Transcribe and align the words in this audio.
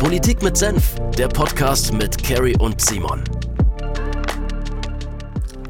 Politik 0.00 0.42
mit 0.42 0.56
Senf, 0.56 0.94
der 1.18 1.28
Podcast 1.28 1.92
mit 1.92 2.24
Carrie 2.24 2.56
und 2.56 2.80
Simon. 2.80 3.22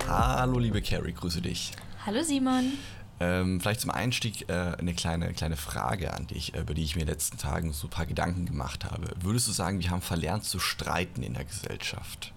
Hallo 0.06 0.60
liebe 0.60 0.80
Carrie, 0.80 1.12
grüße 1.12 1.42
dich. 1.42 1.72
Hallo 2.06 2.22
Simon. 2.22 2.74
Ähm, 3.18 3.60
vielleicht 3.60 3.80
zum 3.80 3.90
Einstieg 3.90 4.48
äh, 4.48 4.76
eine 4.78 4.94
kleine, 4.94 5.32
kleine 5.32 5.56
Frage 5.56 6.14
an 6.14 6.28
dich, 6.28 6.54
über 6.54 6.74
die 6.74 6.84
ich 6.84 6.94
mir 6.94 7.02
in 7.02 7.08
den 7.08 7.14
letzten 7.14 7.38
Tagen 7.38 7.72
so 7.72 7.88
ein 7.88 7.90
paar 7.90 8.06
Gedanken 8.06 8.46
gemacht 8.46 8.84
habe. 8.84 9.08
Würdest 9.20 9.48
du 9.48 9.52
sagen, 9.52 9.80
wir 9.80 9.90
haben 9.90 10.00
verlernt 10.00 10.44
zu 10.44 10.60
streiten 10.60 11.24
in 11.24 11.34
der 11.34 11.44
Gesellschaft? 11.44 12.32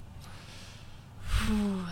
Puh. 1.28 1.86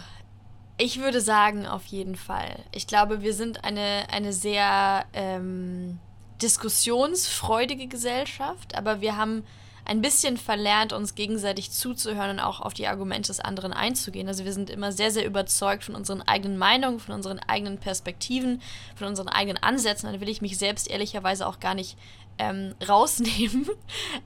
Ich 0.80 1.00
würde 1.00 1.22
sagen, 1.22 1.68
auf 1.68 1.86
jeden 1.86 2.16
Fall. 2.16 2.58
Ich 2.72 2.88
glaube, 2.88 3.22
wir 3.22 3.36
sind 3.36 3.64
eine, 3.64 4.08
eine 4.12 4.34
sehr 4.34 5.06
ähm, 5.14 6.00
diskussionsfreudige 6.42 7.86
Gesellschaft, 7.86 8.74
aber 8.74 9.00
wir 9.00 9.16
haben 9.16 9.44
ein 9.92 10.02
bisschen 10.02 10.38
verlernt, 10.38 10.94
uns 10.94 11.16
gegenseitig 11.16 11.70
zuzuhören 11.70 12.32
und 12.32 12.40
auch 12.40 12.62
auf 12.62 12.74
die 12.74 12.88
Argumente 12.88 13.28
des 13.28 13.42
anderen 13.42 13.74
einzugehen. 13.74 14.30
Also 14.30 14.46
wir 14.46 14.54
sind 14.54 14.70
immer 14.70 14.94
sehr, 14.94 15.12
sehr 15.12 15.26
überzeugt 15.26 15.84
von 15.84 15.96
unseren 15.96 16.22
eigenen 16.22 16.58
Meinungen, 16.58 17.02
von 17.02 17.14
unseren 17.14 17.40
eigenen 17.40 17.78
Perspektiven, 17.78 18.62
von 18.96 19.08
unseren 19.08 19.28
eigenen 19.28 19.62
Ansätzen. 19.62 20.10
Dann 20.10 20.22
will 20.22 20.30
ich 20.30 20.42
mich 20.42 20.58
selbst 20.58 20.90
ehrlicherweise 20.90 21.46
auch 21.46 21.60
gar 21.60 21.76
nicht 21.76 21.98
ähm, 22.38 22.74
rausnehmen. 22.88 23.68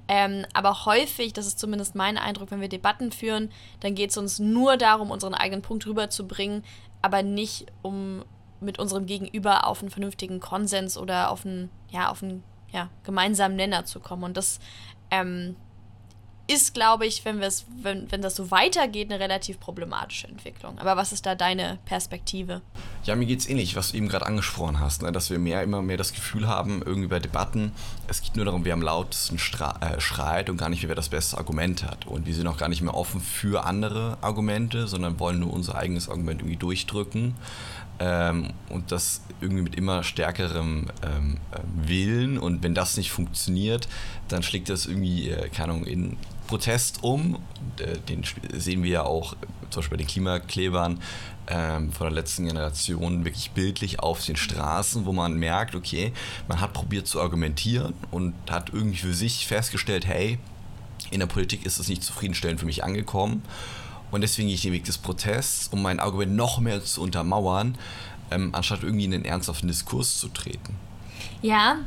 ähm, 0.07 0.45
aber 0.53 0.85
häufig, 0.85 1.33
das 1.33 1.47
ist 1.47 1.59
zumindest 1.59 1.95
mein 1.95 2.19
Eindruck, 2.19 2.51
wenn 2.51 2.61
wir 2.61 2.69
Debatten 2.69 3.11
führen, 3.11 3.51
dann 3.79 3.95
geht 3.95 4.11
es 4.11 4.17
uns 4.17 4.37
nur 4.37 4.77
darum, 4.77 5.09
unseren 5.09 5.33
eigenen 5.33 5.63
Punkt 5.63 5.87
rüberzubringen, 5.87 6.63
aber 7.01 7.23
nicht 7.23 7.65
um 7.81 8.23
mit 8.59 8.77
unserem 8.77 9.07
Gegenüber 9.07 9.65
auf 9.65 9.81
einen 9.81 9.89
vernünftigen 9.89 10.39
Konsens 10.39 10.95
oder 10.95 11.31
auf 11.31 11.43
einen, 11.43 11.71
ja, 11.89 12.11
auf 12.11 12.21
einen 12.21 12.43
ja, 12.71 12.89
gemeinsamen 13.03 13.55
Nenner 13.55 13.85
zu 13.85 13.99
kommen. 13.99 14.23
Und 14.23 14.37
das 14.37 14.59
ähm, 15.11 15.55
ist, 16.47 16.75
glaube 16.75 17.07
ich, 17.07 17.25
wenn, 17.25 17.41
wenn, 17.81 18.11
wenn 18.11 18.21
das 18.21 18.35
so 18.35 18.51
weitergeht, 18.51 19.11
eine 19.11 19.19
relativ 19.19 19.59
problematische 19.59 20.27
Entwicklung. 20.27 20.77
Aber 20.77 20.95
was 20.95 21.11
ist 21.11 21.25
da 21.25 21.33
deine 21.33 21.79
Perspektive? 21.85 22.61
Ja, 23.03 23.15
mir 23.15 23.25
geht 23.25 23.39
es 23.39 23.49
ähnlich, 23.49 23.75
was 23.75 23.91
du 23.91 23.97
eben 23.97 24.07
gerade 24.07 24.27
angesprochen 24.27 24.79
hast, 24.79 25.01
ne? 25.01 25.11
dass 25.11 25.31
wir 25.31 25.39
mehr, 25.39 25.63
immer 25.63 25.81
mehr 25.81 25.97
das 25.97 26.13
Gefühl 26.13 26.47
haben, 26.47 26.83
irgendwie 26.85 27.07
bei 27.07 27.19
Debatten, 27.19 27.71
es 28.07 28.21
geht 28.21 28.35
nur 28.35 28.45
darum, 28.45 28.63
wer 28.63 28.73
am 28.73 28.83
lautesten 28.83 29.37
äh, 29.37 29.99
schreit 29.99 30.49
und 30.51 30.57
gar 30.57 30.69
nicht, 30.69 30.87
wer 30.87 30.93
das 30.93 31.09
beste 31.09 31.37
Argument 31.37 31.83
hat. 31.83 32.05
Und 32.05 32.27
wir 32.27 32.35
sind 32.35 32.45
auch 32.45 32.57
gar 32.57 32.69
nicht 32.69 32.81
mehr 32.81 32.93
offen 32.93 33.21
für 33.21 33.65
andere 33.65 34.19
Argumente, 34.21 34.87
sondern 34.87 35.19
wollen 35.19 35.39
nur 35.39 35.51
unser 35.51 35.75
eigenes 35.75 36.09
Argument 36.09 36.41
irgendwie 36.41 36.57
durchdrücken. 36.57 37.33
Ähm, 37.99 38.51
und 38.69 38.91
das 38.91 39.21
irgendwie 39.39 39.63
mit 39.63 39.75
immer 39.75 40.03
stärkerem 40.03 40.87
ähm, 41.03 41.37
äh, 41.51 41.87
Willen. 41.87 42.37
Und 42.37 42.63
wenn 42.63 42.73
das 42.73 42.97
nicht 42.97 43.11
funktioniert, 43.11 43.87
dann 44.27 44.43
schlägt 44.43 44.69
das 44.69 44.85
irgendwie, 44.85 45.29
äh, 45.29 45.49
keine 45.49 45.73
Ahnung, 45.73 45.85
in 45.85 46.17
Protest 46.47 47.03
um. 47.03 47.35
Und, 47.35 47.81
äh, 47.81 47.97
den 48.09 48.23
sehen 48.53 48.83
wir 48.83 48.91
ja 48.91 49.03
auch 49.03 49.35
zum 49.69 49.81
Beispiel 49.81 49.97
bei 49.97 50.03
den 50.03 50.07
Klimaklebern 50.07 51.01
ähm, 51.47 51.91
von 51.91 52.07
der 52.07 52.13
letzten 52.13 52.45
Generation 52.45 53.23
wirklich 53.25 53.51
bildlich 53.51 53.99
auf 53.99 54.23
den 54.25 54.35
Straßen, 54.35 55.05
wo 55.05 55.13
man 55.13 55.37
merkt, 55.37 55.75
okay, 55.75 56.11
man 56.47 56.61
hat 56.61 56.73
probiert 56.73 57.07
zu 57.07 57.21
argumentieren 57.21 57.93
und 58.11 58.33
hat 58.49 58.71
irgendwie 58.73 58.97
für 58.97 59.13
sich 59.13 59.47
festgestellt, 59.47 60.05
hey, 60.05 60.39
in 61.11 61.19
der 61.19 61.27
Politik 61.27 61.65
ist 61.65 61.79
es 61.79 61.87
nicht 61.87 62.03
zufriedenstellend 62.03 62.59
für 62.59 62.65
mich 62.65 62.83
angekommen. 62.83 63.43
Und 64.11 64.21
deswegen 64.21 64.47
gehe 64.47 64.55
ich 64.55 64.61
den 64.61 64.73
Weg 64.73 64.85
des 64.85 64.97
Protests, 64.97 65.67
um 65.69 65.81
mein 65.81 65.99
Argument 65.99 66.35
noch 66.35 66.59
mehr 66.59 66.83
zu 66.83 67.01
untermauern, 67.01 67.77
ähm, 68.31 68.53
anstatt 68.53 68.83
irgendwie 68.83 69.05
in 69.05 69.11
den 69.11 69.25
ernsthaften 69.25 69.67
Diskurs 69.67 70.19
zu 70.19 70.29
treten. 70.29 70.75
Ja, 71.41 71.77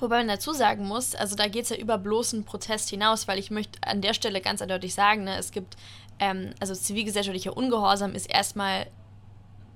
Wobei 0.00 0.18
man 0.18 0.28
dazu 0.28 0.52
sagen 0.52 0.86
muss, 0.86 1.14
also 1.14 1.36
da 1.36 1.48
geht 1.48 1.64
es 1.64 1.70
ja 1.70 1.76
über 1.76 1.98
bloßen 1.98 2.44
Protest 2.44 2.90
hinaus, 2.90 3.28
weil 3.28 3.38
ich 3.38 3.50
möchte 3.50 3.78
an 3.86 4.02
der 4.02 4.12
Stelle 4.12 4.40
ganz 4.40 4.60
eindeutig 4.60 4.92
sagen, 4.92 5.24
ne, 5.24 5.38
es 5.38 5.50
gibt, 5.50 5.76
ähm, 6.18 6.52
also 6.60 6.74
zivilgesellschaftlicher 6.74 7.56
Ungehorsam 7.56 8.14
ist 8.14 8.26
erstmal 8.26 8.86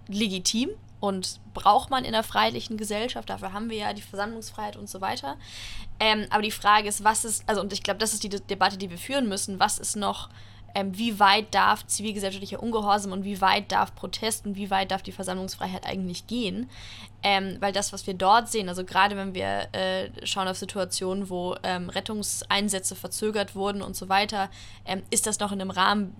legitim 0.08 0.70
und 1.00 1.40
braucht 1.54 1.90
man 1.90 2.04
in 2.04 2.12
der 2.12 2.24
freiheitlichen 2.24 2.76
Gesellschaft, 2.76 3.30
dafür 3.30 3.52
haben 3.52 3.70
wir 3.70 3.76
ja 3.76 3.92
die 3.92 4.02
Versammlungsfreiheit 4.02 4.76
und 4.76 4.90
so 4.90 5.00
weiter. 5.00 5.36
Ähm, 6.00 6.26
aber 6.30 6.42
die 6.42 6.50
Frage 6.50 6.88
ist, 6.88 7.04
was 7.04 7.24
ist, 7.24 7.44
also 7.46 7.60
und 7.60 7.72
ich 7.72 7.82
glaube, 7.82 7.98
das 7.98 8.12
ist 8.12 8.22
die 8.22 8.28
Debatte, 8.28 8.76
die 8.76 8.90
wir 8.90 8.98
führen 8.98 9.28
müssen, 9.28 9.60
was 9.60 9.78
ist 9.78 9.96
noch 9.96 10.28
ähm, 10.74 10.96
wie 10.96 11.18
weit 11.18 11.54
darf 11.54 11.86
zivilgesellschaftlicher 11.86 12.62
Ungehorsam 12.62 13.12
und 13.12 13.24
wie 13.24 13.40
weit 13.40 13.72
darf 13.72 13.94
Protest 13.94 14.46
und 14.46 14.56
wie 14.56 14.70
weit 14.70 14.90
darf 14.90 15.02
die 15.02 15.12
Versammlungsfreiheit 15.12 15.86
eigentlich 15.86 16.26
gehen. 16.26 16.68
Ähm, 17.22 17.56
weil 17.60 17.72
das, 17.72 17.92
was 17.92 18.06
wir 18.06 18.14
dort 18.14 18.48
sehen, 18.48 18.68
also 18.68 18.84
gerade 18.84 19.16
wenn 19.16 19.34
wir 19.34 19.68
äh, 19.72 20.10
schauen 20.24 20.46
auf 20.46 20.56
Situationen, 20.56 21.30
wo 21.30 21.56
ähm, 21.62 21.90
Rettungseinsätze 21.90 22.94
verzögert 22.94 23.54
wurden 23.54 23.82
und 23.82 23.96
so 23.96 24.08
weiter, 24.08 24.50
ähm, 24.84 25.02
ist 25.10 25.26
das 25.26 25.40
noch 25.40 25.50
in 25.50 25.60
einem 25.60 25.70
Rahmen, 25.70 26.14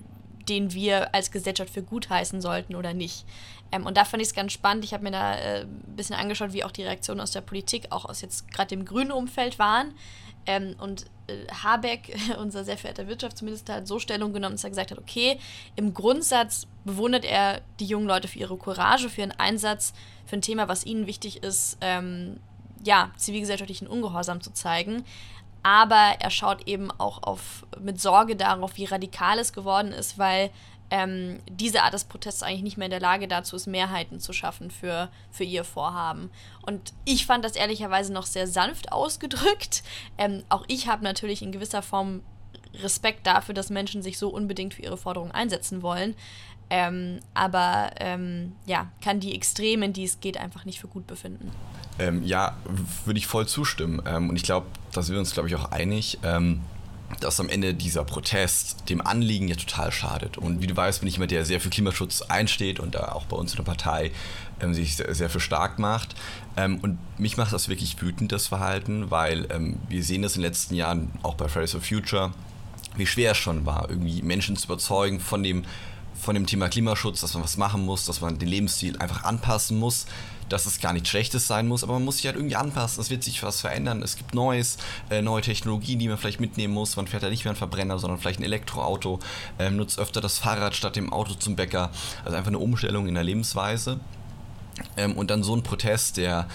den 0.48 0.72
wir 0.72 1.14
als 1.14 1.30
Gesellschaft 1.30 1.70
für 1.70 1.82
gut 1.82 2.10
heißen 2.10 2.40
sollten 2.40 2.74
oder 2.74 2.94
nicht. 2.94 3.26
Ähm, 3.70 3.86
und 3.86 3.96
da 3.96 4.04
fand 4.04 4.22
ich 4.22 4.28
es 4.28 4.34
ganz 4.34 4.52
spannend. 4.52 4.84
Ich 4.84 4.94
habe 4.94 5.04
mir 5.04 5.10
da 5.10 5.34
äh, 5.34 5.60
ein 5.62 5.96
bisschen 5.96 6.16
angeschaut, 6.16 6.52
wie 6.52 6.64
auch 6.64 6.72
die 6.72 6.82
Reaktionen 6.82 7.20
aus 7.20 7.30
der 7.30 7.42
Politik, 7.42 7.86
auch 7.90 8.06
aus 8.06 8.22
jetzt 8.22 8.50
gerade 8.50 8.68
dem 8.68 8.84
grünen 8.84 9.12
Umfeld 9.12 9.58
waren. 9.58 9.94
Ähm, 10.46 10.74
und 10.80 11.04
Habeck, 11.62 12.16
unser 12.38 12.64
sehr 12.64 12.78
verehrter 12.78 13.06
Wirtschaftsminister, 13.06 13.74
hat 13.74 13.88
so 13.88 13.98
Stellung 13.98 14.32
genommen, 14.32 14.54
dass 14.54 14.64
er 14.64 14.70
gesagt 14.70 14.90
hat, 14.90 14.98
okay, 14.98 15.38
im 15.76 15.94
Grundsatz 15.94 16.66
bewundert 16.84 17.24
er 17.24 17.60
die 17.80 17.86
jungen 17.86 18.06
Leute 18.06 18.28
für 18.28 18.38
ihre 18.38 18.56
Courage, 18.56 19.08
für 19.08 19.22
ihren 19.22 19.32
Einsatz, 19.32 19.92
für 20.26 20.36
ein 20.36 20.42
Thema, 20.42 20.68
was 20.68 20.84
ihnen 20.84 21.06
wichtig 21.06 21.42
ist, 21.42 21.78
ähm, 21.80 22.40
ja, 22.84 23.10
zivilgesellschaftlichen 23.16 23.88
Ungehorsam 23.88 24.40
zu 24.40 24.52
zeigen. 24.52 25.04
Aber 25.62 26.14
er 26.20 26.30
schaut 26.30 26.66
eben 26.68 26.90
auch 26.92 27.22
auf, 27.22 27.66
mit 27.80 28.00
Sorge 28.00 28.36
darauf, 28.36 28.76
wie 28.76 28.84
radikal 28.84 29.38
es 29.38 29.52
geworden 29.52 29.92
ist, 29.92 30.18
weil 30.18 30.50
ähm, 30.90 31.38
diese 31.50 31.82
Art 31.82 31.94
des 31.94 32.04
Protests 32.04 32.42
eigentlich 32.42 32.62
nicht 32.62 32.78
mehr 32.78 32.86
in 32.86 32.90
der 32.90 33.00
Lage 33.00 33.28
dazu 33.28 33.56
ist, 33.56 33.66
Mehrheiten 33.66 34.20
zu 34.20 34.32
schaffen 34.32 34.70
für, 34.70 35.10
für 35.30 35.44
ihr 35.44 35.64
Vorhaben. 35.64 36.30
Und 36.62 36.92
ich 37.04 37.26
fand 37.26 37.44
das 37.44 37.56
ehrlicherweise 37.56 38.12
noch 38.12 38.26
sehr 38.26 38.46
sanft 38.46 38.92
ausgedrückt. 38.92 39.82
Ähm, 40.16 40.42
auch 40.48 40.64
ich 40.68 40.88
habe 40.88 41.04
natürlich 41.04 41.42
in 41.42 41.52
gewisser 41.52 41.82
Form 41.82 42.22
Respekt 42.74 43.26
dafür, 43.26 43.54
dass 43.54 43.70
Menschen 43.70 44.02
sich 44.02 44.18
so 44.18 44.28
unbedingt 44.28 44.74
für 44.74 44.82
ihre 44.82 44.96
Forderungen 44.96 45.32
einsetzen 45.32 45.82
wollen. 45.82 46.14
Ähm, 46.70 47.20
aber 47.32 47.90
ähm, 47.98 48.52
ja, 48.66 48.88
kann 49.02 49.20
die 49.20 49.34
Extremen, 49.34 49.92
die 49.94 50.04
es 50.04 50.20
geht, 50.20 50.36
einfach 50.36 50.66
nicht 50.66 50.80
für 50.80 50.88
gut 50.88 51.06
befinden. 51.06 51.50
Ähm, 51.98 52.22
ja, 52.24 52.56
würde 53.06 53.18
ich 53.18 53.26
voll 53.26 53.46
zustimmen. 53.46 54.02
Ähm, 54.06 54.28
und 54.28 54.36
ich 54.36 54.42
glaube, 54.42 54.66
da 54.92 55.02
sind 55.02 55.14
wir 55.14 55.20
uns, 55.20 55.32
glaube 55.32 55.48
ich, 55.48 55.56
auch 55.56 55.72
einig 55.72 56.18
dass 57.20 57.40
am 57.40 57.48
Ende 57.48 57.74
dieser 57.74 58.04
Protest 58.04 58.88
dem 58.88 59.00
Anliegen 59.00 59.48
ja 59.48 59.56
total 59.56 59.90
schadet. 59.92 60.38
Und 60.38 60.60
wie 60.60 60.66
du 60.66 60.76
weißt, 60.76 61.00
bin 61.00 61.08
ich 61.08 61.14
jemand, 61.14 61.30
der 61.30 61.44
sehr 61.44 61.60
für 61.60 61.70
Klimaschutz 61.70 62.22
einsteht 62.22 62.80
und 62.80 62.94
da 62.94 63.12
auch 63.12 63.24
bei 63.24 63.36
uns 63.36 63.52
in 63.52 63.56
der 63.56 63.64
Partei 63.64 64.12
ähm, 64.60 64.74
sich 64.74 64.96
sehr, 64.96 65.14
sehr, 65.14 65.30
für 65.30 65.40
stark 65.40 65.78
macht. 65.78 66.14
Ähm, 66.56 66.78
und 66.82 66.98
mich 67.18 67.36
macht 67.36 67.52
das 67.52 67.68
wirklich 67.68 68.00
wütend, 68.00 68.32
das 68.32 68.46
Verhalten, 68.46 69.10
weil 69.10 69.46
ähm, 69.50 69.78
wir 69.88 70.02
sehen 70.04 70.22
das 70.22 70.36
in 70.36 70.42
den 70.42 70.50
letzten 70.50 70.74
Jahren 70.74 71.10
auch 71.22 71.34
bei 71.34 71.48
Fridays 71.48 71.72
for 71.72 71.80
Future, 71.80 72.32
wie 72.96 73.06
schwer 73.06 73.32
es 73.32 73.38
schon 73.38 73.64
war, 73.64 73.88
irgendwie 73.88 74.22
Menschen 74.22 74.56
zu 74.56 74.66
überzeugen 74.66 75.20
von 75.20 75.42
dem, 75.42 75.64
von 76.18 76.34
dem 76.34 76.46
Thema 76.46 76.68
Klimaschutz, 76.68 77.20
dass 77.20 77.34
man 77.34 77.44
was 77.44 77.56
machen 77.56 77.84
muss, 77.84 78.06
dass 78.06 78.20
man 78.20 78.38
den 78.38 78.48
Lebensstil 78.48 78.98
einfach 78.98 79.24
anpassen 79.24 79.78
muss 79.78 80.06
dass 80.48 80.66
es 80.66 80.80
gar 80.80 80.92
nichts 80.92 81.08
Schlechtes 81.08 81.46
sein 81.46 81.68
muss, 81.68 81.82
aber 81.82 81.94
man 81.94 82.04
muss 82.04 82.16
sich 82.16 82.26
halt 82.26 82.36
irgendwie 82.36 82.56
anpassen. 82.56 83.00
Es 83.00 83.10
wird 83.10 83.22
sich 83.22 83.42
was 83.42 83.60
verändern. 83.60 84.02
Es 84.02 84.16
gibt 84.16 84.34
Neues, 84.34 84.78
äh, 85.10 85.22
neue 85.22 85.42
Technologien, 85.42 85.98
die 85.98 86.08
man 86.08 86.18
vielleicht 86.18 86.40
mitnehmen 86.40 86.74
muss. 86.74 86.96
Man 86.96 87.06
fährt 87.06 87.22
ja 87.22 87.30
nicht 87.30 87.44
mehr 87.44 87.52
einen 87.52 87.58
Verbrenner, 87.58 87.98
sondern 87.98 88.18
vielleicht 88.18 88.40
ein 88.40 88.44
Elektroauto, 88.44 89.20
ähm, 89.58 89.76
nutzt 89.76 89.98
öfter 89.98 90.20
das 90.20 90.38
Fahrrad 90.38 90.74
statt 90.74 90.96
dem 90.96 91.12
Auto 91.12 91.34
zum 91.34 91.56
Bäcker. 91.56 91.90
Also 92.24 92.36
einfach 92.36 92.48
eine 92.48 92.58
Umstellung 92.58 93.06
in 93.06 93.14
der 93.14 93.24
Lebensweise. 93.24 94.00
Ähm, 94.96 95.16
und 95.16 95.30
dann 95.30 95.42
so 95.42 95.54
ein 95.54 95.62
Protest, 95.62 96.16
der 96.16 96.48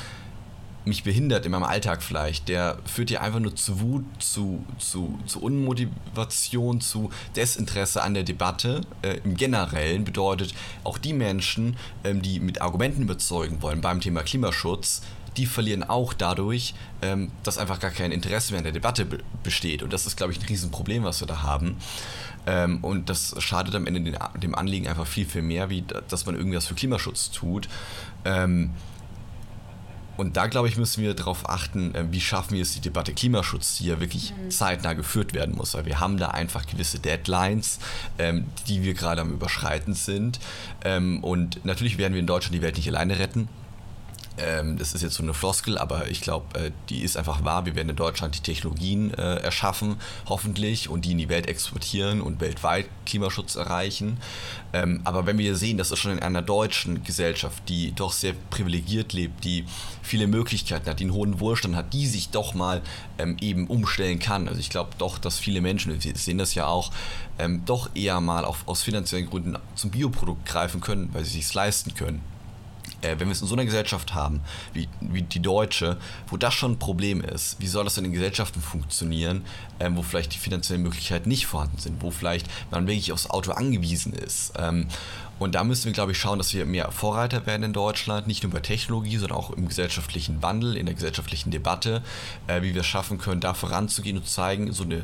mich 0.85 1.03
behindert 1.03 1.45
in 1.45 1.51
meinem 1.51 1.63
Alltag 1.63 2.03
vielleicht, 2.03 2.49
der 2.49 2.77
führt 2.85 3.09
dir 3.09 3.21
einfach 3.21 3.39
nur 3.39 3.55
zu 3.55 3.79
Wut, 3.79 4.05
zu, 4.19 4.65
zu, 4.77 5.19
zu 5.25 5.41
Unmotivation, 5.41 6.81
zu 6.81 7.09
Desinteresse 7.35 8.01
an 8.03 8.13
der 8.13 8.23
Debatte. 8.23 8.81
Äh, 9.01 9.19
Im 9.23 9.35
Generellen 9.35 10.03
bedeutet 10.03 10.53
auch 10.83 10.97
die 10.97 11.13
Menschen, 11.13 11.77
ähm, 12.03 12.21
die 12.21 12.39
mit 12.39 12.61
Argumenten 12.61 13.03
überzeugen 13.03 13.61
wollen 13.61 13.81
beim 13.81 14.01
Thema 14.01 14.23
Klimaschutz, 14.23 15.01
die 15.37 15.45
verlieren 15.45 15.83
auch 15.83 16.13
dadurch, 16.13 16.75
ähm, 17.01 17.31
dass 17.43 17.57
einfach 17.57 17.79
gar 17.79 17.91
kein 17.91 18.11
Interesse 18.11 18.51
mehr 18.51 18.59
an 18.59 18.65
der 18.65 18.73
Debatte 18.73 19.05
be 19.05 19.19
besteht. 19.41 19.83
Und 19.83 19.91
das 19.91 20.05
ist, 20.05 20.15
glaube 20.15 20.31
ich, 20.31 20.39
ein 20.39 20.45
Riesenproblem, 20.45 21.03
was 21.03 21.21
wir 21.21 21.27
da 21.27 21.41
haben. 21.41 21.77
Ähm, 22.45 22.83
und 22.83 23.09
das 23.09 23.35
schadet 23.39 23.75
am 23.75 23.87
Ende 23.87 24.01
den, 24.01 24.17
dem 24.41 24.55
Anliegen 24.55 24.87
einfach 24.87 25.07
viel, 25.07 25.25
viel 25.25 25.41
mehr, 25.41 25.69
wie 25.69 25.83
dass 26.09 26.25
man 26.25 26.35
irgendwas 26.35 26.67
für 26.67 26.75
Klimaschutz 26.75 27.31
tut. 27.31 27.67
Ähm, 28.25 28.71
und 30.15 30.37
da, 30.37 30.47
glaube 30.47 30.67
ich, 30.67 30.77
müssen 30.77 31.01
wir 31.01 31.13
darauf 31.13 31.49
achten, 31.49 31.95
äh, 31.95 32.05
wie 32.11 32.21
schaffen 32.21 32.55
wir 32.55 32.61
es, 32.61 32.73
die 32.73 32.81
Debatte 32.81 33.13
Klimaschutz, 33.13 33.77
die 33.77 33.87
ja 33.87 33.99
wirklich 33.99 34.31
mhm. 34.31 34.51
zeitnah 34.51 34.93
geführt 34.93 35.33
werden 35.33 35.55
muss. 35.55 35.73
Weil 35.73 35.85
wir 35.85 35.99
haben 35.99 36.17
da 36.17 36.29
einfach 36.29 36.67
gewisse 36.67 36.99
Deadlines, 36.99 37.79
ähm, 38.19 38.45
die 38.67 38.83
wir 38.83 38.93
gerade 38.93 39.21
am 39.21 39.31
Überschreiten 39.31 39.93
sind. 39.93 40.39
Ähm, 40.83 41.23
und 41.23 41.65
natürlich 41.65 41.97
werden 41.97 42.13
wir 42.13 42.19
in 42.19 42.27
Deutschland 42.27 42.55
die 42.55 42.61
Welt 42.61 42.77
nicht 42.77 42.87
alleine 42.87 43.17
retten. 43.19 43.49
Ähm, 44.37 44.77
das 44.79 44.93
ist 44.93 45.03
jetzt 45.03 45.15
so 45.15 45.23
eine 45.23 45.33
Floskel, 45.33 45.77
aber 45.77 46.09
ich 46.09 46.21
glaube, 46.21 46.59
äh, 46.59 46.71
die 46.89 47.01
ist 47.03 47.17
einfach 47.17 47.43
wahr. 47.43 47.65
Wir 47.65 47.75
werden 47.75 47.89
in 47.89 47.95
Deutschland 47.95 48.35
die 48.35 48.39
Technologien 48.39 49.13
äh, 49.13 49.35
erschaffen, 49.37 49.97
hoffentlich, 50.27 50.89
und 50.89 51.05
die 51.05 51.11
in 51.11 51.19
die 51.19 51.29
Welt 51.29 51.47
exportieren 51.47 52.19
und 52.21 52.41
weltweit 52.41 52.87
Klimaschutz 53.05 53.55
erreichen. 53.55 54.17
Ähm, 54.73 55.01
aber 55.03 55.27
wenn 55.27 55.37
wir 55.37 55.55
sehen, 55.55 55.77
dass 55.77 55.91
es 55.91 55.99
schon 55.99 56.13
in 56.13 56.19
einer 56.19 56.41
deutschen 56.41 57.03
Gesellschaft, 57.03 57.61
die 57.69 57.91
doch 57.91 58.11
sehr 58.11 58.33
privilegiert 58.49 59.13
lebt, 59.13 59.43
die 59.43 59.65
viele 60.01 60.25
Möglichkeiten 60.25 60.89
hat, 60.89 60.99
die 60.99 61.03
einen 61.03 61.13
hohen 61.13 61.39
Wohlstand 61.39 61.75
hat, 61.75 61.93
die 61.93 62.07
sich 62.07 62.29
doch 62.29 62.55
mal 62.55 62.81
ähm, 63.19 63.37
eben 63.39 63.67
umstellen 63.67 64.17
kann. 64.17 64.47
Also 64.47 64.59
ich 64.59 64.71
glaube 64.71 64.91
doch, 64.97 65.19
dass 65.19 65.37
viele 65.37 65.61
Menschen, 65.61 66.03
wir 66.03 66.15
sehen 66.15 66.39
das 66.39 66.55
ja 66.55 66.65
auch, 66.65 66.91
ähm, 67.37 67.61
doch 67.65 67.91
eher 67.93 68.19
mal 68.19 68.45
auf, 68.45 68.67
aus 68.67 68.81
finanziellen 68.81 69.29
Gründen 69.29 69.57
zum 69.75 69.91
Bioprodukt 69.91 70.45
greifen 70.47 70.81
können, 70.81 71.09
weil 71.13 71.23
sie 71.23 71.39
es 71.39 71.47
sich 71.47 71.53
leisten 71.53 71.93
können 71.93 72.32
äh, 73.03 73.19
wenn 73.19 73.27
wir 73.27 73.33
es 73.33 73.41
in 73.41 73.47
so 73.47 73.55
einer 73.55 73.65
Gesellschaft 73.65 74.13
haben, 74.13 74.41
wie, 74.73 74.87
wie 75.01 75.21
die 75.21 75.41
deutsche, 75.41 75.97
wo 76.27 76.37
das 76.37 76.53
schon 76.53 76.73
ein 76.73 76.79
Problem 76.79 77.21
ist, 77.21 77.57
wie 77.59 77.67
soll 77.67 77.83
das 77.83 77.95
denn 77.95 78.05
in 78.05 78.13
Gesellschaften 78.13 78.61
funktionieren, 78.61 79.43
ähm, 79.79 79.97
wo 79.97 80.01
vielleicht 80.01 80.33
die 80.33 80.39
finanziellen 80.39 80.81
Möglichkeiten 80.81 81.29
nicht 81.29 81.45
vorhanden 81.45 81.77
sind, 81.77 82.01
wo 82.01 82.11
vielleicht 82.11 82.47
man 82.71 82.87
wirklich 82.87 83.11
aufs 83.11 83.29
Auto 83.29 83.51
angewiesen 83.51 84.13
ist. 84.13 84.53
Ähm, 84.57 84.87
und 85.39 85.55
da 85.55 85.63
müssen 85.63 85.85
wir, 85.85 85.93
glaube 85.93 86.11
ich, 86.11 86.17
schauen, 86.17 86.37
dass 86.37 86.53
wir 86.53 86.65
mehr 86.65 86.91
Vorreiter 86.91 87.45
werden 87.45 87.63
in 87.63 87.73
Deutschland, 87.73 88.27
nicht 88.27 88.43
nur 88.43 88.51
bei 88.51 88.59
Technologie, 88.59 89.17
sondern 89.17 89.37
auch 89.37 89.49
im 89.51 89.67
gesellschaftlichen 89.67 90.41
Wandel, 90.41 90.77
in 90.77 90.85
der 90.85 90.95
gesellschaftlichen 90.95 91.51
Debatte, 91.51 92.01
äh, 92.47 92.61
wie 92.61 92.73
wir 92.73 92.81
es 92.81 92.87
schaffen 92.87 93.17
können, 93.17 93.41
da 93.41 93.53
voranzugehen 93.53 94.17
und 94.17 94.27
zeigen, 94.27 94.71
so 94.71 94.83
eine 94.83 95.03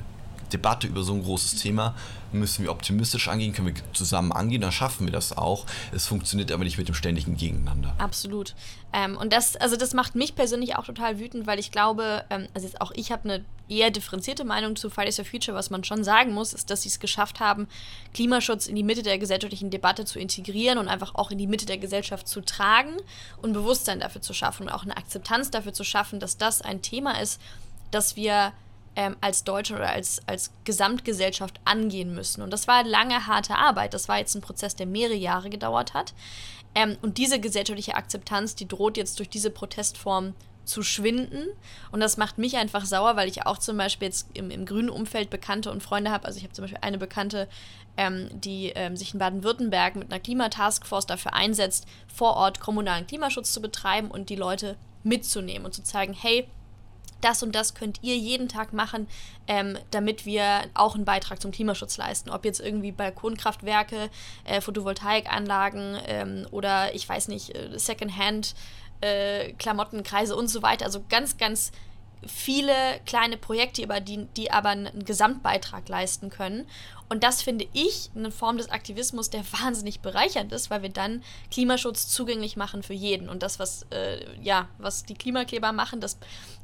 Debatte 0.53 0.87
über 0.87 1.03
so 1.03 1.13
ein 1.13 1.23
großes 1.23 1.55
Thema 1.55 1.95
müssen 2.31 2.63
wir 2.63 2.71
optimistisch 2.71 3.27
angehen, 3.27 3.53
können 3.53 3.67
wir 3.67 3.93
zusammen 3.93 4.31
angehen, 4.31 4.61
dann 4.61 4.71
schaffen 4.71 5.07
wir 5.07 5.11
das 5.11 5.37
auch. 5.37 5.65
Es 5.91 6.05
funktioniert 6.05 6.51
aber 6.51 6.63
nicht 6.63 6.77
mit 6.77 6.87
dem 6.87 6.95
ständigen 6.95 7.37
Gegeneinander. 7.37 7.95
Absolut. 7.97 8.55
Ähm, 8.93 9.17
und 9.17 9.33
das, 9.33 9.55
also 9.55 9.75
das 9.75 9.93
macht 9.93 10.15
mich 10.15 10.35
persönlich 10.35 10.75
auch 10.75 10.85
total 10.85 11.19
wütend, 11.19 11.47
weil 11.47 11.59
ich 11.59 11.71
glaube, 11.71 12.23
ähm, 12.29 12.47
also 12.53 12.67
jetzt 12.67 12.81
auch 12.81 12.91
ich 12.95 13.11
habe 13.11 13.23
eine 13.25 13.45
eher 13.67 13.91
differenzierte 13.91 14.43
Meinung 14.43 14.75
zu 14.75 14.89
Fridays 14.89 15.17
for 15.17 15.25
Future. 15.25 15.55
Was 15.55 15.69
man 15.69 15.83
schon 15.83 16.03
sagen 16.03 16.33
muss, 16.33 16.53
ist, 16.53 16.69
dass 16.69 16.81
sie 16.81 16.89
es 16.89 16.99
geschafft 16.99 17.39
haben, 17.39 17.67
Klimaschutz 18.13 18.67
in 18.67 18.75
die 18.75 18.83
Mitte 18.83 19.03
der 19.03 19.19
gesellschaftlichen 19.19 19.69
Debatte 19.69 20.05
zu 20.05 20.19
integrieren 20.19 20.79
und 20.79 20.87
einfach 20.87 21.15
auch 21.15 21.31
in 21.31 21.37
die 21.37 21.47
Mitte 21.47 21.65
der 21.65 21.77
Gesellschaft 21.77 22.27
zu 22.27 22.41
tragen 22.41 22.97
und 23.41 23.53
Bewusstsein 23.53 23.99
dafür 23.99 24.21
zu 24.21 24.33
schaffen 24.33 24.63
und 24.63 24.69
auch 24.69 24.83
eine 24.83 24.97
Akzeptanz 24.97 25.51
dafür 25.51 25.73
zu 25.73 25.83
schaffen, 25.83 26.19
dass 26.19 26.37
das 26.37 26.61
ein 26.61 26.81
Thema 26.81 27.19
ist, 27.21 27.39
das 27.91 28.15
wir 28.15 28.53
ähm, 28.95 29.15
als 29.21 29.43
Deutschland 29.43 29.81
oder 29.81 29.91
als, 29.91 30.21
als 30.27 30.51
Gesamtgesellschaft 30.63 31.59
angehen 31.65 32.13
müssen. 32.13 32.41
Und 32.41 32.51
das 32.51 32.67
war 32.67 32.83
lange 32.83 33.27
harte 33.27 33.55
Arbeit. 33.55 33.93
Das 33.93 34.07
war 34.07 34.17
jetzt 34.17 34.35
ein 34.35 34.41
Prozess, 34.41 34.75
der 34.75 34.87
mehrere 34.87 35.15
Jahre 35.15 35.49
gedauert 35.49 35.93
hat. 35.93 36.13
Ähm, 36.75 36.97
und 37.01 37.17
diese 37.17 37.39
gesellschaftliche 37.39 37.95
Akzeptanz, 37.95 38.55
die 38.55 38.67
droht 38.67 38.97
jetzt 38.97 39.19
durch 39.19 39.29
diese 39.29 39.49
Protestform 39.49 40.33
zu 40.65 40.83
schwinden. 40.83 41.47
Und 41.91 41.99
das 41.99 42.17
macht 42.17 42.37
mich 42.37 42.57
einfach 42.57 42.85
sauer, 42.85 43.15
weil 43.15 43.27
ich 43.27 43.45
auch 43.45 43.57
zum 43.57 43.77
Beispiel 43.77 44.07
jetzt 44.07 44.27
im, 44.33 44.51
im 44.51 44.65
grünen 44.65 44.89
Umfeld 44.89 45.29
Bekannte 45.29 45.71
und 45.71 45.81
Freunde 45.81 46.11
habe. 46.11 46.25
Also 46.25 46.37
ich 46.37 46.43
habe 46.43 46.53
zum 46.53 46.63
Beispiel 46.63 46.79
eine 46.81 46.97
Bekannte, 46.97 47.49
ähm, 47.97 48.29
die 48.31 48.71
ähm, 48.75 48.95
sich 48.95 49.13
in 49.13 49.19
Baden-Württemberg 49.19 49.95
mit 49.95 50.11
einer 50.11 50.19
Klimataskforce 50.19 51.07
dafür 51.07 51.33
einsetzt, 51.33 51.87
vor 52.07 52.35
Ort 52.35 52.59
kommunalen 52.59 53.07
Klimaschutz 53.07 53.51
zu 53.51 53.61
betreiben 53.61 54.11
und 54.11 54.29
die 54.29 54.35
Leute 54.35 54.77
mitzunehmen 55.03 55.65
und 55.65 55.73
zu 55.73 55.83
zeigen, 55.83 56.13
hey, 56.13 56.47
das 57.21 57.43
und 57.43 57.53
das 57.53 57.73
könnt 57.73 57.99
ihr 58.01 58.17
jeden 58.17 58.47
Tag 58.47 58.73
machen, 58.73 59.07
ähm, 59.47 59.77
damit 59.91 60.25
wir 60.25 60.61
auch 60.73 60.95
einen 60.95 61.05
Beitrag 61.05 61.41
zum 61.41 61.51
Klimaschutz 61.51 61.97
leisten. 61.97 62.29
Ob 62.29 62.45
jetzt 62.45 62.59
irgendwie 62.59 62.91
Balkonkraftwerke, 62.91 64.09
äh, 64.45 64.61
Photovoltaikanlagen 64.61 65.97
ähm, 66.05 66.47
oder 66.51 66.93
ich 66.93 67.07
weiß 67.07 67.27
nicht, 67.27 67.55
äh, 67.55 67.77
Secondhand. 67.77 68.55
Äh, 69.01 69.53
Klamottenkreise 69.53 70.35
und 70.35 70.49
so 70.49 70.61
weiter. 70.61 70.83
Also 70.83 71.01
ganz, 71.07 71.37
ganz 71.37 71.71
viele 72.25 72.73
kleine 73.05 73.37
Projekte, 73.37 73.87
die, 74.01 74.27
die 74.35 74.51
aber 74.51 74.69
einen 74.69 75.05
Gesamtbeitrag 75.05 75.87
leisten 75.87 76.29
können. 76.29 76.65
Und 77.07 77.23
das 77.23 77.41
finde 77.41 77.67
ich 77.73 78.11
eine 78.15 78.29
Form 78.29 78.57
des 78.57 78.69
Aktivismus, 78.69 79.29
der 79.29 79.43
wahnsinnig 79.63 80.01
bereichernd 80.01 80.51
ist, 80.51 80.69
weil 80.69 80.81
wir 80.81 80.89
dann 80.89 81.23
Klimaschutz 81.51 82.07
zugänglich 82.07 82.57
machen 82.57 82.83
für 82.83 82.93
jeden. 82.93 83.29
Und 83.29 83.41
das, 83.43 83.59
was, 83.59 83.85
äh, 83.91 84.25
ja, 84.41 84.67
was 84.77 85.03
die 85.03 85.15
Klimakleber 85.15 85.71
machen, 85.71 86.01
das 86.01 86.17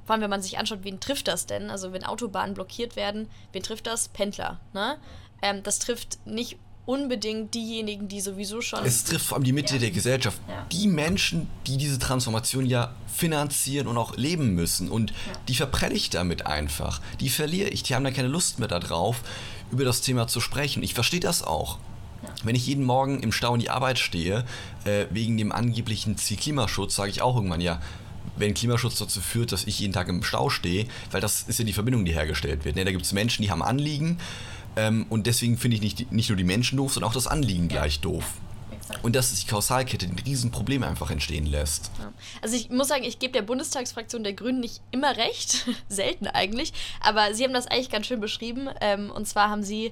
vor 0.06 0.14
allem, 0.14 0.22
wenn 0.22 0.30
man 0.30 0.42
sich 0.42 0.58
anschaut, 0.58 0.80
wen 0.84 1.00
trifft 1.00 1.28
das 1.28 1.46
denn? 1.46 1.70
Also, 1.70 1.92
wenn 1.92 2.04
Autobahnen 2.04 2.54
blockiert 2.54 2.96
werden, 2.96 3.28
wen 3.52 3.64
trifft 3.64 3.88
das? 3.88 4.08
Pendler. 4.08 4.60
Ne? 4.74 4.98
Ähm, 5.42 5.64
das 5.64 5.80
trifft 5.80 6.20
nicht 6.26 6.58
unbedingt 6.86 7.54
diejenigen, 7.56 8.08
die 8.08 8.22
sowieso 8.22 8.62
schon. 8.62 8.86
Es 8.86 9.04
trifft 9.04 9.26
vor 9.26 9.38
allem 9.38 9.44
die 9.44 9.54
Mitte 9.54 9.76
ja. 9.76 9.80
der 9.80 9.92
Gesellschaft. 9.92 10.40
Ja. 10.48 10.66
Die 10.72 10.88
Menschen, 10.88 11.50
die 11.66 11.78
diese 11.78 11.98
Transformation 11.98 12.66
ja 12.66 12.94
finanzieren 13.08 13.88
und 13.88 13.98
auch 13.98 14.16
leben 14.18 14.54
müssen. 14.54 14.90
Und 14.90 15.12
ja. 15.12 15.16
die 15.48 15.56
verprelle 15.56 15.96
ich 15.96 16.10
damit 16.10 16.46
einfach. 16.46 17.02
Die 17.20 17.30
verliere 17.30 17.70
ich. 17.70 17.84
Die 17.84 17.96
haben 17.96 18.04
da 18.04 18.12
keine 18.12 18.28
Lust 18.28 18.60
mehr 18.60 18.68
darauf, 18.68 19.22
über 19.72 19.84
das 19.84 20.02
Thema 20.02 20.28
zu 20.28 20.40
sprechen. 20.40 20.84
Ich 20.84 20.94
verstehe 20.94 21.20
das 21.20 21.42
auch. 21.42 21.80
Wenn 22.44 22.56
ich 22.56 22.66
jeden 22.66 22.84
Morgen 22.84 23.22
im 23.22 23.32
Stau 23.32 23.54
in 23.54 23.60
die 23.60 23.70
Arbeit 23.70 24.00
stehe, 24.00 24.46
äh, 24.84 25.06
wegen 25.12 25.38
dem 25.38 25.52
angeblichen 25.52 26.18
Ziel 26.18 26.38
Klimaschutz, 26.38 26.96
sage 26.96 27.12
ich 27.12 27.22
auch 27.22 27.36
irgendwann, 27.36 27.62
ja, 27.62 27.80
wenn 28.38 28.54
Klimaschutz 28.54 28.98
dazu 28.98 29.22
führt, 29.22 29.52
dass 29.52 29.66
ich 29.66 29.80
jeden 29.80 29.94
Tag 29.94 30.08
im 30.08 30.24
Stau 30.24 30.50
stehe, 30.50 30.88
weil 31.12 31.22
das 31.22 31.44
ist 31.44 31.60
ja 31.60 31.66
die 31.66 31.74
Verbindung, 31.74 32.06
die 32.06 32.14
hergestellt 32.14 32.66
wird. 32.66 32.76
Ne? 32.76 32.86
Da 32.86 32.92
gibt 32.92 33.06
es 33.06 33.14
Menschen, 33.14 33.42
die 33.44 33.52
haben 33.52 33.62
Anliegen 33.62 34.18
ähm, 34.76 35.06
und 35.10 35.28
deswegen 35.28 35.58
finde 35.58 35.76
ich 35.76 35.82
nicht, 35.82 36.12
nicht 36.12 36.30
nur 36.30 36.38
die 36.38 36.44
Menschen 36.44 36.78
doof, 36.78 36.94
sondern 36.94 37.10
auch 37.10 37.14
das 37.14 37.28
Anliegen 37.28 37.70
ja. 37.70 37.82
gleich 37.82 38.00
doof. 38.00 38.26
Und 39.02 39.16
dass 39.16 39.34
die 39.34 39.48
Kausalkette 39.48 40.06
ein 40.06 40.18
Riesenproblem 40.26 40.84
einfach 40.84 41.10
entstehen 41.10 41.48
lässt. 41.48 41.92
Also 42.42 42.56
ich 42.56 42.70
muss 42.70 42.88
sagen, 42.88 43.04
ich 43.04 43.18
gebe 43.18 43.34
der 43.34 43.42
Bundestagsfraktion 43.42 44.24
der 44.24 44.34
Grünen 44.34 44.60
nicht 44.60 44.82
immer 44.92 45.18
recht, 45.18 45.68
selten 45.90 46.28
eigentlich, 46.28 46.72
aber 47.02 47.34
sie 47.34 47.44
haben 47.44 47.54
das 47.54 47.68
eigentlich 47.68 47.90
ganz 47.90 48.06
schön 48.08 48.20
beschrieben. 48.20 48.70
Ähm, 48.82 49.12
und 49.12 49.28
zwar 49.28 49.50
haben 49.50 49.64
sie 49.64 49.92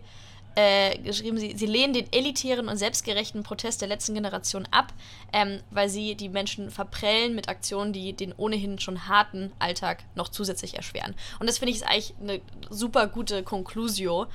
äh, 0.55 0.97
geschrieben, 0.99 1.37
sie, 1.37 1.55
sie 1.57 1.65
lehnen 1.65 1.93
den 1.93 2.11
elitären 2.11 2.67
und 2.67 2.77
selbstgerechten 2.77 3.43
Protest 3.43 3.81
der 3.81 3.87
letzten 3.87 4.13
Generation 4.13 4.67
ab, 4.71 4.93
ähm, 5.31 5.61
weil 5.71 5.89
sie 5.89 6.15
die 6.15 6.29
Menschen 6.29 6.69
verprellen 6.69 7.35
mit 7.35 7.49
Aktionen, 7.49 7.93
die 7.93 8.13
den 8.13 8.33
ohnehin 8.33 8.79
schon 8.79 9.07
harten 9.07 9.51
Alltag 9.59 10.03
noch 10.15 10.29
zusätzlich 10.29 10.75
erschweren. 10.75 11.15
Und 11.39 11.47
das 11.47 11.57
finde 11.57 11.71
ich 11.71 11.77
ist 11.77 11.87
eigentlich 11.87 12.13
eine 12.21 12.41
super 12.69 13.07
gute 13.07 13.43
Conclusio. 13.43 14.27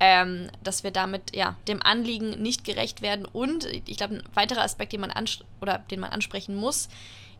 Ähm, 0.00 0.50
dass 0.64 0.82
wir 0.82 0.90
damit 0.90 1.36
ja 1.36 1.54
dem 1.68 1.80
Anliegen 1.80 2.30
nicht 2.42 2.64
gerecht 2.64 3.02
werden 3.02 3.24
und 3.24 3.66
ich 3.66 3.98
glaube 3.98 4.16
ein 4.16 4.22
weiterer 4.34 4.62
Aspekt, 4.62 4.92
den 4.92 5.00
man 5.00 5.12
oder 5.60 5.78
den 5.78 6.00
man 6.00 6.10
ansprechen 6.10 6.56
muss, 6.56 6.88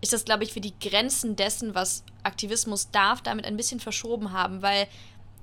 ist 0.01 0.13
das 0.13 0.25
glaube 0.25 0.45
ich 0.45 0.53
für 0.53 0.61
die 0.61 0.79
Grenzen 0.79 1.35
dessen, 1.35 1.75
was 1.75 2.05
Aktivismus 2.23 2.93
darf, 2.93 3.21
damit 3.21 3.47
ein 3.47 3.57
bisschen 3.57 3.81
verschoben 3.81 4.33
haben, 4.33 4.63
weil 4.63 4.87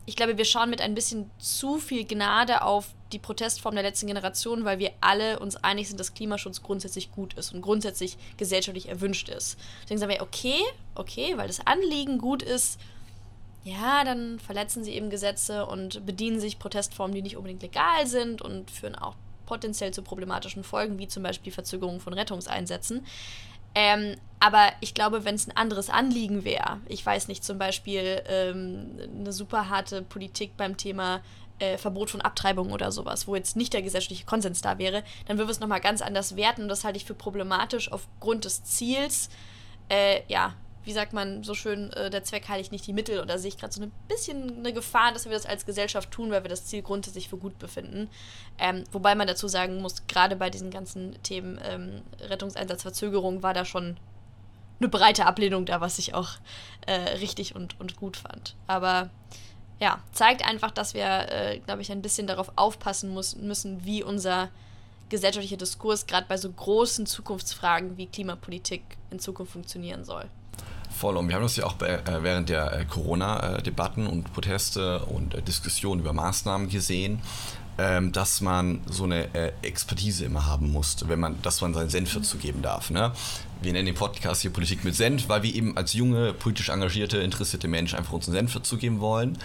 ich 0.09 0.15
glaube, 0.15 0.39
wir 0.39 0.45
schauen 0.45 0.71
mit 0.71 0.81
ein 0.81 0.95
bisschen 0.95 1.29
zu 1.38 1.77
viel 1.77 2.03
Gnade 2.03 2.63
auf 2.63 2.95
die 3.12 3.19
Protestform 3.19 3.75
der 3.75 3.84
letzten 3.84 4.07
Generation, 4.07 4.65
weil 4.65 4.79
wir 4.79 4.91
alle 5.01 5.38
uns 5.38 5.55
einig 5.55 5.88
sind, 5.88 6.00
dass 6.00 6.15
Klimaschutz 6.15 6.63
grundsätzlich 6.63 7.12
gut 7.12 7.36
ist 7.36 7.53
und 7.53 7.62
grundsätzlich 7.62 8.17
gesellschaftlich 8.36 8.89
erwünscht 8.89 9.29
ist. 9.29 9.60
Deswegen 9.84 10.00
sagen 10.00 10.12
wir, 10.12 10.24
okay, 10.24 10.57
okay, 10.95 11.38
weil 11.38 11.45
das 11.45 11.65
Anliegen 11.67 12.17
gut 12.17 12.41
ist, 12.41 12.79
ja, 13.63 14.03
dann 14.03 14.39
verletzen 14.39 14.84
sie 14.84 14.93
eben 14.93 15.12
Gesetze 15.12 15.67
und 15.67 16.03
bedienen 16.07 16.39
sich 16.39 16.57
Protestformen, 16.57 17.13
die 17.13 17.22
nicht 17.22 17.38
unbedingt 17.38 17.62
legal 17.62 18.07
sind 18.07 18.41
und 18.41 18.72
führen 18.72 18.95
auch 18.95 19.13
potenziell 19.45 19.93
zu 19.93 20.01
problematischen 20.01 20.63
Folgen, 20.63 20.98
wie 20.98 21.07
zum 21.07 21.22
Beispiel 21.22 21.53
Verzögerung 21.53 22.00
von 22.00 22.13
Rettungseinsätzen. 22.13 23.05
Ähm, 23.79 24.17
aber 24.41 24.74
ich 24.81 24.93
glaube, 24.93 25.24
wenn 25.24 25.36
es 25.36 25.48
ein 25.48 25.55
anderes 25.55 25.89
Anliegen 25.89 26.43
wäre, 26.43 26.81
ich 26.88 27.05
weiß 27.05 27.29
nicht, 27.29 27.45
zum 27.45 27.57
Beispiel 27.57 28.21
ähm, 28.27 29.00
eine 29.17 29.31
super 29.31 29.69
harte 29.69 30.01
Politik 30.01 30.57
beim 30.57 30.75
Thema 30.75 31.21
äh, 31.59 31.77
Verbot 31.77 32.09
von 32.09 32.19
Abtreibung 32.19 32.74
oder 32.74 32.91
sowas, 32.91 33.25
wo 33.25 33.36
jetzt 33.36 33.55
nicht 33.55 33.74
der 33.74 33.81
gesellschaftliche 33.81 34.25
Konsens 34.25 34.62
da 34.62 34.79
wäre, 34.79 35.03
dann 35.27 35.38
würde 35.38 35.50
es 35.50 35.62
nochmal 35.62 35.79
ganz 35.79 36.01
anders 36.01 36.36
werten 36.36 36.63
und 36.63 36.67
das 36.67 36.83
halte 36.83 36.98
ich 36.98 37.05
für 37.05 37.13
problematisch 37.13 37.89
aufgrund 37.89 38.43
des 38.43 38.65
Ziels, 38.65 39.29
äh, 39.88 40.24
ja, 40.27 40.55
wie 40.83 40.93
sagt 40.93 41.13
man 41.13 41.43
so 41.43 41.53
schön, 41.53 41.91
äh, 41.93 42.09
der 42.09 42.24
Zweck 42.24 42.48
heiligt 42.48 42.71
nicht 42.71 42.88
die 42.88 42.93
Mittel. 42.93 43.19
Oder 43.21 43.38
sehe 43.38 43.50
ich 43.50 43.57
gerade 43.57 43.74
so 43.74 43.81
ein 43.81 43.91
bisschen 44.07 44.59
eine 44.59 44.74
Gefahr, 44.74 45.12
dass 45.12 45.25
wir 45.25 45.31
das 45.31 45.45
als 45.45 45.65
Gesellschaft 45.65 46.12
tun, 46.12 46.31
weil 46.31 46.43
wir 46.43 46.50
das 46.50 46.65
Ziel 46.65 46.81
grundsätzlich 46.81 47.29
für 47.29 47.38
gut 47.38 47.59
befinden. 47.59 48.09
Ähm, 48.57 48.83
wobei 48.91 49.15
man 49.15 49.27
dazu 49.27 49.48
sagen 49.48 49.81
muss, 49.81 50.07
gerade 50.07 50.36
bei 50.36 50.50
diesen 50.50 50.71
ganzen 50.71 51.21
Themen 51.24 51.59
ähm, 51.63 52.01
Rettungseinsatzverzögerung 52.21 53.43
war 53.43 53.53
da 53.53 53.65
schon 53.65 53.98
eine 54.79 54.89
breite 54.89 55.25
Ablehnung 55.25 55.65
da, 55.65 55.81
was 55.81 56.00
ich 56.00 56.13
auch 56.13 56.31
äh, 56.88 56.93
richtig 56.93 57.55
und, 57.55 57.79
und 57.79 57.98
gut 57.98 58.17
fand. 58.17 58.55
Aber 58.67 59.09
ja, 59.79 60.01
zeigt 60.12 60.45
einfach, 60.45 60.71
dass 60.71 60.93
wir, 60.93 61.31
äh, 61.31 61.59
glaube 61.59 61.81
ich, 61.81 61.91
ein 61.91 62.01
bisschen 62.01 62.27
darauf 62.27 62.51
aufpassen 62.55 63.09
muss, 63.09 63.36
müssen, 63.36 63.86
wie 63.86 64.03
unser 64.03 64.50
gesellschaftlicher 65.09 65.57
Diskurs 65.57 66.05
gerade 66.05 66.27
bei 66.27 66.38
so 66.38 66.51
großen 66.51 67.05
Zukunftsfragen 67.05 67.98
wie 67.98 68.07
Klimapolitik 68.07 68.83
in 69.09 69.19
Zukunft 69.19 69.53
funktionieren 69.53 70.03
soll. 70.03 70.29
Voll. 71.00 71.15
Und 71.15 71.29
wir 71.29 71.36
haben 71.36 71.44
das 71.44 71.56
ja 71.56 71.63
auch 71.65 71.75
bei, 71.75 71.88
äh, 71.88 72.24
während 72.24 72.50
der 72.50 72.74
äh, 72.74 72.84
Corona-Debatten 72.84 74.06
und 74.06 74.34
Proteste 74.34 75.00
und 75.06 75.34
äh, 75.34 75.41
Diskussionen 75.41 76.01
über 76.01 76.12
Maßnahmen 76.12 76.68
gesehen, 76.68 77.22
ähm, 77.79 78.12
dass 78.12 78.41
man 78.41 78.81
so 78.88 79.05
eine 79.05 79.33
äh, 79.33 79.53
Expertise 79.62 80.25
immer 80.25 80.45
haben 80.45 80.71
muss, 80.71 80.98
wenn 81.07 81.19
man, 81.19 81.41
dass 81.41 81.62
man 81.62 81.74
seinen 81.74 81.89
Senf 81.89 82.13
dazu 82.13 82.38
geben 82.38 82.62
darf. 82.62 82.89
Ne? 82.89 83.13
wir 83.62 83.74
nennen 83.74 83.88
den 83.88 83.95
Podcast 83.95 84.41
hier 84.41 84.51
Politik 84.51 84.83
mit 84.83 84.95
Senf, 84.95 85.27
weil 85.27 85.43
wir 85.43 85.53
eben 85.53 85.75
als 85.75 85.93
junge, 85.93 86.33
politisch 86.33 86.69
engagierte, 86.69 87.17
interessierte 87.17 87.67
Menschen 87.67 87.98
einfach 87.98 88.13
unseren 88.13 88.33
Senf 88.33 88.53
dazugeben 88.53 89.00
wollen. 89.00 89.38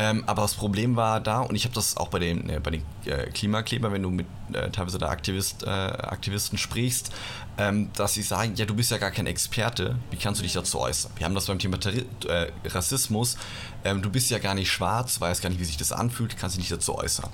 Ähm, 0.00 0.22
aber 0.26 0.42
das 0.42 0.54
Problem 0.54 0.94
war 0.94 1.20
da, 1.20 1.40
und 1.40 1.56
ich 1.56 1.64
habe 1.64 1.74
das 1.74 1.96
auch 1.96 2.06
bei 2.06 2.20
den, 2.20 2.48
äh, 2.48 2.60
bei 2.60 2.70
den 2.70 2.82
äh, 3.04 3.30
Klimakleber, 3.30 3.90
wenn 3.90 4.02
du 4.02 4.10
mit 4.10 4.26
äh, 4.52 4.70
teilweise 4.70 4.98
der 4.98 5.10
Aktivist, 5.10 5.64
äh, 5.64 5.68
Aktivisten 5.68 6.56
sprichst, 6.56 7.10
ähm, 7.58 7.90
dass 7.94 8.14
sie 8.14 8.22
sagen, 8.22 8.54
ja, 8.54 8.64
du 8.64 8.76
bist 8.76 8.92
ja 8.92 8.98
gar 8.98 9.10
kein 9.10 9.26
Experte, 9.26 9.96
wie 10.12 10.16
kannst 10.16 10.40
du 10.40 10.44
dich 10.44 10.52
dazu 10.52 10.78
äußern? 10.78 11.10
Wir 11.16 11.24
haben 11.24 11.34
das 11.34 11.46
beim 11.46 11.58
Thema 11.58 11.80
Terri 11.80 12.04
äh, 12.28 12.46
Rassismus, 12.66 13.36
ähm, 13.84 14.00
du 14.00 14.08
bist 14.08 14.30
ja 14.30 14.38
gar 14.38 14.54
nicht 14.54 14.70
schwarz, 14.70 15.20
weißt 15.20 15.42
gar 15.42 15.48
nicht, 15.48 15.58
wie 15.58 15.64
sich 15.64 15.76
das 15.76 15.90
anfühlt, 15.90 16.36
kannst 16.38 16.54
dich 16.54 16.60
nicht 16.60 16.72
dazu 16.72 16.94
äußern. 16.94 17.30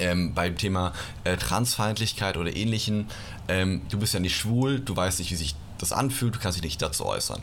Ähm, 0.00 0.34
beim 0.34 0.56
Thema 0.56 0.92
äh, 1.24 1.36
Transfeindlichkeit 1.36 2.36
oder 2.36 2.54
ähnlichen, 2.54 3.08
ähm, 3.48 3.82
du 3.90 3.98
bist 3.98 4.14
ja 4.14 4.20
nicht 4.20 4.36
schwul, 4.36 4.80
du 4.80 4.96
weißt 4.96 5.18
nicht, 5.18 5.30
wie 5.30 5.36
sich 5.36 5.54
das 5.78 5.92
anfühlt, 5.92 6.34
du 6.36 6.38
kannst 6.38 6.56
dich 6.56 6.64
nicht 6.64 6.80
dazu 6.80 7.06
äußern. 7.06 7.40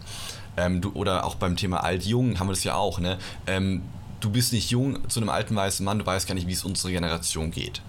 Ähm, 0.58 0.82
du, 0.82 0.91
oder 0.94 1.25
auch 1.25 1.36
beim 1.36 1.56
Thema 1.56 1.84
alt-jung 1.84 2.39
haben 2.39 2.48
wir 2.48 2.53
das 2.53 2.63
ja 2.63 2.75
auch, 2.75 3.00
ne? 3.00 3.18
Ähm, 3.48 3.84
du 4.20 4.29
bist 4.29 4.53
nicht 4.53 4.70
jung 4.72 5.08
zu 5.10 5.20
einem 5.20 5.29
alten 5.29 5.56
weißen 5.56 5.86
Mann, 5.86 6.00
du 6.00 6.06
weißt 6.06 6.27
gar 6.27 6.36
nicht, 6.36 6.48
wie 6.48 6.53
es 6.53 6.63
unsere 6.63 6.91
Generation 6.91 7.51
geht. 7.51 7.82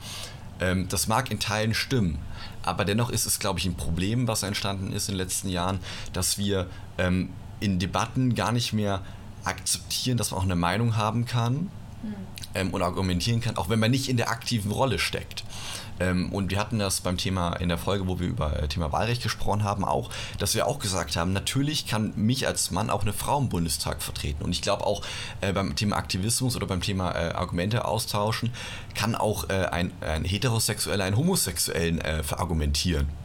Ähm, 0.60 0.88
das 0.88 1.06
mag 1.06 1.30
in 1.30 1.40
Teilen 1.40 1.74
stimmen, 1.74 2.18
aber 2.62 2.84
dennoch 2.84 3.10
ist 3.10 3.26
es, 3.26 3.38
glaube 3.38 3.58
ich, 3.58 3.66
ein 3.66 3.74
Problem, 3.74 4.28
was 4.28 4.42
entstanden 4.42 4.92
ist 4.92 5.08
in 5.08 5.14
den 5.14 5.20
letzten 5.20 5.48
Jahren, 5.48 5.80
dass 6.12 6.38
wir 6.38 6.66
ähm, 6.98 7.30
in 7.60 7.78
Debatten 7.78 8.34
gar 8.34 8.52
nicht 8.52 8.72
mehr 8.72 9.02
akzeptieren, 9.44 10.18
dass 10.18 10.30
man 10.30 10.40
auch 10.40 10.44
eine 10.44 10.56
Meinung 10.56 10.96
haben 10.96 11.24
kann 11.24 11.70
hm. 12.02 12.14
Ähm, 12.54 12.70
und 12.70 12.82
argumentieren 12.82 13.40
kann, 13.40 13.56
auch 13.56 13.68
wenn 13.68 13.78
man 13.78 13.90
nicht 13.90 14.08
in 14.08 14.16
der 14.16 14.30
aktiven 14.30 14.70
Rolle 14.70 14.98
steckt. 14.98 15.44
Ähm, 16.00 16.32
und 16.32 16.50
wir 16.50 16.58
hatten 16.58 16.78
das 16.78 17.02
beim 17.02 17.18
Thema 17.18 17.54
in 17.56 17.68
der 17.68 17.78
Folge, 17.78 18.08
wo 18.08 18.18
wir 18.18 18.26
über 18.26 18.60
äh, 18.60 18.68
Thema 18.68 18.90
Wahlrecht 18.90 19.22
gesprochen 19.22 19.62
haben, 19.62 19.84
auch, 19.84 20.10
dass 20.38 20.54
wir 20.54 20.66
auch 20.66 20.78
gesagt 20.78 21.16
haben, 21.16 21.32
natürlich 21.32 21.86
kann 21.86 22.12
mich 22.16 22.46
als 22.46 22.70
Mann 22.70 22.90
auch 22.90 23.02
eine 23.02 23.12
Frau 23.12 23.38
im 23.38 23.48
Bundestag 23.48 24.02
vertreten. 24.02 24.42
Und 24.42 24.52
ich 24.52 24.62
glaube 24.62 24.86
auch 24.86 25.02
äh, 25.40 25.52
beim 25.52 25.76
Thema 25.76 25.96
Aktivismus 25.96 26.56
oder 26.56 26.66
beim 26.66 26.80
Thema 26.80 27.12
äh, 27.12 27.32
Argumente 27.32 27.84
austauschen, 27.84 28.50
kann 28.94 29.14
auch 29.14 29.50
äh, 29.50 29.66
ein, 29.66 29.92
ein 30.00 30.24
Heterosexueller 30.24 31.04
einen 31.04 31.16
Homosexuellen 31.16 32.00
äh, 32.00 32.22
verargumentieren 32.22 33.19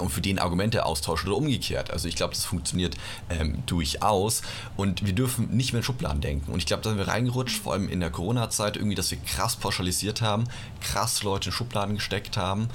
und 0.00 0.10
für 0.10 0.20
den 0.20 0.38
Argumente 0.38 0.84
austauschen 0.84 1.28
oder 1.28 1.38
umgekehrt. 1.38 1.90
Also 1.90 2.08
ich 2.08 2.16
glaube, 2.16 2.34
das 2.34 2.44
funktioniert 2.44 2.96
ähm, 3.30 3.62
durchaus 3.66 4.42
und 4.76 5.06
wir 5.06 5.14
dürfen 5.14 5.56
nicht 5.56 5.72
mehr 5.72 5.80
in 5.80 5.84
Schubladen 5.84 6.20
denken. 6.20 6.52
Und 6.52 6.58
ich 6.58 6.66
glaube, 6.66 6.82
da 6.82 6.90
sind 6.90 6.98
wir 6.98 7.08
reingerutscht, 7.08 7.62
vor 7.62 7.72
allem 7.72 7.88
in 7.88 8.00
der 8.00 8.10
Corona-Zeit, 8.10 8.76
irgendwie, 8.76 8.96
dass 8.96 9.10
wir 9.10 9.18
krass 9.18 9.56
pauschalisiert 9.56 10.20
haben, 10.20 10.44
krass 10.80 11.22
Leute 11.22 11.48
in 11.48 11.52
Schubladen 11.52 11.94
gesteckt 11.94 12.36
haben. 12.36 12.68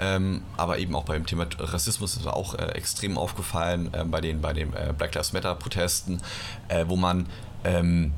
Ähm, 0.00 0.42
aber 0.56 0.78
eben 0.78 0.94
auch 0.94 1.04
beim 1.04 1.26
Thema 1.26 1.46
Rassismus 1.58 2.16
ist 2.16 2.26
auch 2.26 2.54
äh, 2.54 2.66
extrem 2.72 3.18
aufgefallen, 3.18 3.92
äh, 3.92 4.04
bei 4.04 4.20
den, 4.20 4.40
bei 4.40 4.52
den 4.52 4.72
äh, 4.74 4.92
Black 4.96 5.14
Lives 5.14 5.32
Matter-Protesten, 5.32 6.20
äh, 6.68 6.84
wo 6.86 6.96
man, 6.96 7.26
ähm, 7.64 8.12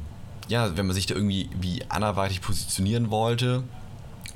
ja, 0.49 0.77
wenn 0.77 0.87
man 0.87 0.95
sich 0.95 1.07
da 1.07 1.15
irgendwie 1.15 1.49
wie 1.59 1.85
anderweitig 1.89 2.43
positionieren 2.43 3.11
wollte, 3.11 3.63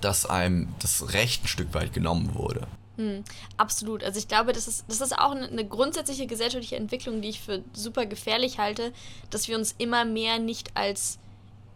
dass 0.01 0.27
einem 0.27 0.69
das 0.79 1.13
Recht 1.13 1.45
ein 1.45 1.49
Stück 1.49 1.75
weit 1.75 1.93
genommen 1.93 2.35
wurde. 2.35 2.67
Hm, 2.97 3.25
absolut. 3.57 4.05
Also 4.05 4.19
ich 4.19 4.29
glaube, 4.29 4.53
das 4.53 4.69
ist, 4.69 4.85
das 4.89 5.01
ist 5.01 5.19
auch 5.19 5.33
eine 5.33 5.67
grundsätzliche 5.67 6.27
gesellschaftliche 6.27 6.77
Entwicklung, 6.77 7.23
die 7.23 7.29
ich 7.29 7.41
für 7.41 7.63
super 7.73 8.07
gefährlich 8.07 8.59
halte, 8.59 8.93
dass 9.31 9.49
wir 9.49 9.57
uns 9.57 9.75
immer 9.79 10.05
mehr 10.05 10.39
nicht 10.39 10.77
als 10.77 11.19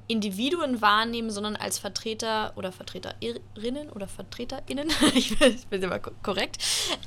Individuen 0.09 0.81
wahrnehmen, 0.81 1.31
sondern 1.31 1.55
als 1.55 1.79
Vertreter 1.79 2.53
oder 2.57 2.73
Vertreterinnen 2.73 3.91
oder 3.91 4.09
Vertreterinnen, 4.09 4.89
ich 5.15 5.37
bin 5.69 5.83
immer 5.83 5.99
korrekt, 5.99 6.57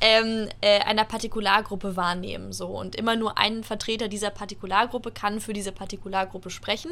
ähm, 0.01 0.47
äh, 0.61 0.79
einer 0.81 1.03
Partikulargruppe 1.03 1.95
wahrnehmen. 1.95 2.53
So. 2.53 2.67
Und 2.67 2.95
immer 2.95 3.15
nur 3.15 3.39
ein 3.39 3.63
Vertreter 3.63 4.07
dieser 4.07 4.29
Partikulargruppe 4.29 5.11
kann 5.11 5.41
für 5.41 5.53
diese 5.53 5.71
Partikulargruppe 5.71 6.51
sprechen. 6.51 6.91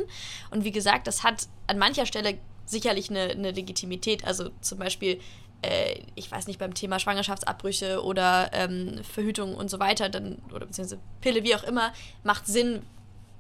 Und 0.50 0.64
wie 0.64 0.72
gesagt, 0.72 1.06
das 1.06 1.24
hat 1.24 1.48
an 1.68 1.78
mancher 1.78 2.08
Stelle 2.08 2.40
sicherlich 2.66 3.12
eine, 3.12 3.30
eine 3.30 3.52
Legitimität. 3.52 4.26
Also 4.26 4.50
zum 4.62 4.80
Beispiel 4.80 5.20
äh, 5.62 6.00
ich 6.16 6.32
weiß 6.32 6.48
nicht, 6.48 6.60
beim 6.60 6.74
Thema 6.74 7.00
Schwangerschaftsabbrüche 7.00 8.04
oder 8.04 8.50
ähm, 8.54 9.04
Verhütung 9.04 9.56
und 9.56 9.70
so 9.70 9.80
weiter, 9.80 10.10
dann, 10.10 10.42
oder 10.54 10.66
beziehungsweise 10.66 11.02
Pille, 11.22 11.44
wie 11.44 11.56
auch 11.56 11.64
immer, 11.64 11.94
macht 12.24 12.48
Sinn, 12.48 12.84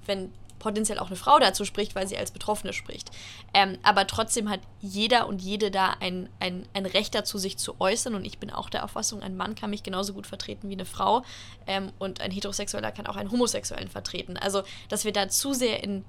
wenn 0.05 0.31
potenziell 0.59 0.99
auch 0.99 1.07
eine 1.07 1.15
Frau 1.15 1.39
dazu 1.39 1.65
spricht, 1.65 1.95
weil 1.95 2.07
sie 2.07 2.17
als 2.17 2.31
Betroffene 2.31 2.73
spricht. 2.73 3.09
Ähm, 3.53 3.77
aber 3.81 4.05
trotzdem 4.05 4.49
hat 4.49 4.59
jeder 4.81 5.27
und 5.27 5.41
jede 5.41 5.71
da 5.71 5.95
ein, 5.99 6.29
ein, 6.39 6.67
ein 6.73 6.85
Recht 6.85 7.15
dazu, 7.15 7.37
sich 7.37 7.57
zu 7.57 7.79
äußern. 7.79 8.13
Und 8.13 8.25
ich 8.25 8.37
bin 8.37 8.51
auch 8.51 8.69
der 8.69 8.83
Auffassung, 8.83 9.23
ein 9.23 9.37
Mann 9.37 9.55
kann 9.55 9.69
mich 9.71 9.83
genauso 9.83 10.13
gut 10.13 10.27
vertreten 10.27 10.69
wie 10.69 10.73
eine 10.73 10.85
Frau. 10.85 11.23
Ähm, 11.65 11.91
und 11.97 12.21
ein 12.21 12.31
Heterosexueller 12.31 12.91
kann 12.91 13.07
auch 13.07 13.15
einen 13.15 13.31
Homosexuellen 13.31 13.87
vertreten. 13.87 14.37
Also, 14.37 14.63
dass 14.89 15.05
wir 15.05 15.13
da 15.13 15.29
zu 15.29 15.53
sehr 15.53 15.83
in 15.83 16.03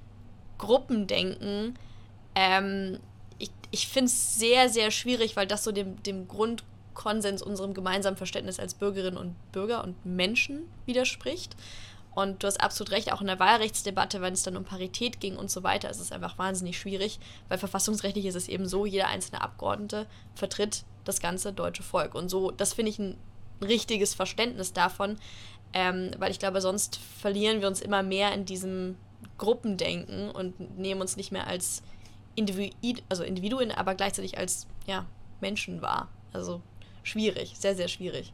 Gruppen 0.58 1.06
denken, 1.06 1.78
ähm, 2.34 2.98
ich, 3.40 3.50
ich 3.70 3.88
finde 3.88 4.06
es 4.06 4.38
sehr, 4.38 4.68
sehr 4.68 4.90
schwierig, 4.90 5.34
weil 5.34 5.46
das 5.46 5.64
so 5.64 5.72
dem, 5.72 6.00
dem 6.02 6.28
Grundkonsens, 6.28 7.42
unserem 7.42 7.74
gemeinsamen 7.74 8.16
Verständnis 8.16 8.60
als 8.60 8.74
Bürgerinnen 8.74 9.16
und 9.16 9.34
Bürger 9.50 9.82
und 9.82 10.04
Menschen 10.06 10.62
widerspricht. 10.86 11.56
Und 12.12 12.42
du 12.42 12.46
hast 12.46 12.60
absolut 12.60 12.90
recht, 12.90 13.12
auch 13.12 13.20
in 13.20 13.28
der 13.28 13.38
Wahlrechtsdebatte, 13.38 14.20
wenn 14.20 14.34
es 14.34 14.42
dann 14.42 14.56
um 14.56 14.64
Parität 14.64 15.20
ging 15.20 15.36
und 15.36 15.50
so 15.50 15.62
weiter, 15.62 15.90
ist 15.90 16.00
es 16.00 16.12
einfach 16.12 16.38
wahnsinnig 16.38 16.78
schwierig, 16.78 17.20
weil 17.48 17.58
verfassungsrechtlich 17.58 18.26
ist 18.26 18.34
es 18.34 18.48
eben 18.48 18.66
so, 18.66 18.84
jeder 18.84 19.08
einzelne 19.08 19.40
Abgeordnete 19.40 20.06
vertritt 20.34 20.84
das 21.04 21.20
ganze 21.20 21.52
deutsche 21.52 21.82
Volk. 21.82 22.14
Und 22.14 22.28
so, 22.28 22.50
das 22.50 22.74
finde 22.74 22.90
ich 22.90 22.98
ein 22.98 23.16
richtiges 23.62 24.14
Verständnis 24.14 24.72
davon, 24.72 25.18
ähm, 25.72 26.10
weil 26.18 26.32
ich 26.32 26.40
glaube, 26.40 26.60
sonst 26.60 26.98
verlieren 27.20 27.60
wir 27.60 27.68
uns 27.68 27.80
immer 27.80 28.02
mehr 28.02 28.34
in 28.34 28.44
diesem 28.44 28.96
Gruppendenken 29.38 30.30
und 30.30 30.78
nehmen 30.78 31.00
uns 31.00 31.16
nicht 31.16 31.30
mehr 31.30 31.46
als 31.46 31.82
Individu 32.34 33.00
also 33.08 33.22
Individuen, 33.22 33.70
aber 33.70 33.94
gleichzeitig 33.94 34.38
als 34.38 34.66
ja, 34.86 35.06
Menschen 35.40 35.82
wahr. 35.82 36.08
Also 36.32 36.60
schwierig, 37.02 37.54
sehr, 37.58 37.74
sehr 37.74 37.88
schwierig. 37.88 38.32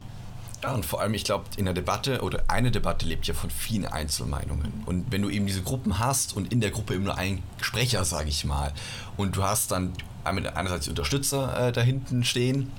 Ja, 0.63 0.73
und 0.73 0.85
vor 0.85 1.01
allem, 1.01 1.13
ich 1.13 1.23
glaube, 1.23 1.45
in 1.57 1.65
der 1.65 1.73
Debatte 1.73 2.21
oder 2.21 2.45
eine 2.47 2.71
Debatte 2.71 3.05
lebt 3.05 3.27
ja 3.27 3.35
von 3.35 3.51
vielen 3.51 3.85
Einzelmeinungen. 3.85 4.83
Und 4.87 5.11
wenn 5.11 5.21
du 5.21 5.29
eben 5.29 5.45
diese 5.45 5.61
Gruppen 5.61 5.99
hast 5.99 6.35
und 6.35 6.51
in 6.51 6.61
der 6.61 6.71
Gruppe 6.71 6.95
eben 6.95 7.03
nur 7.03 7.15
einen 7.15 7.43
Sprecher, 7.61 8.03
sage 8.05 8.29
ich 8.29 8.43
mal, 8.43 8.73
und 9.17 9.35
du 9.35 9.43
hast 9.43 9.71
dann 9.71 9.93
einerseits 10.23 10.85
die 10.85 10.89
Unterstützer 10.89 11.67
äh, 11.67 11.71
da 11.71 11.81
hinten 11.81 12.23
stehen 12.23 12.71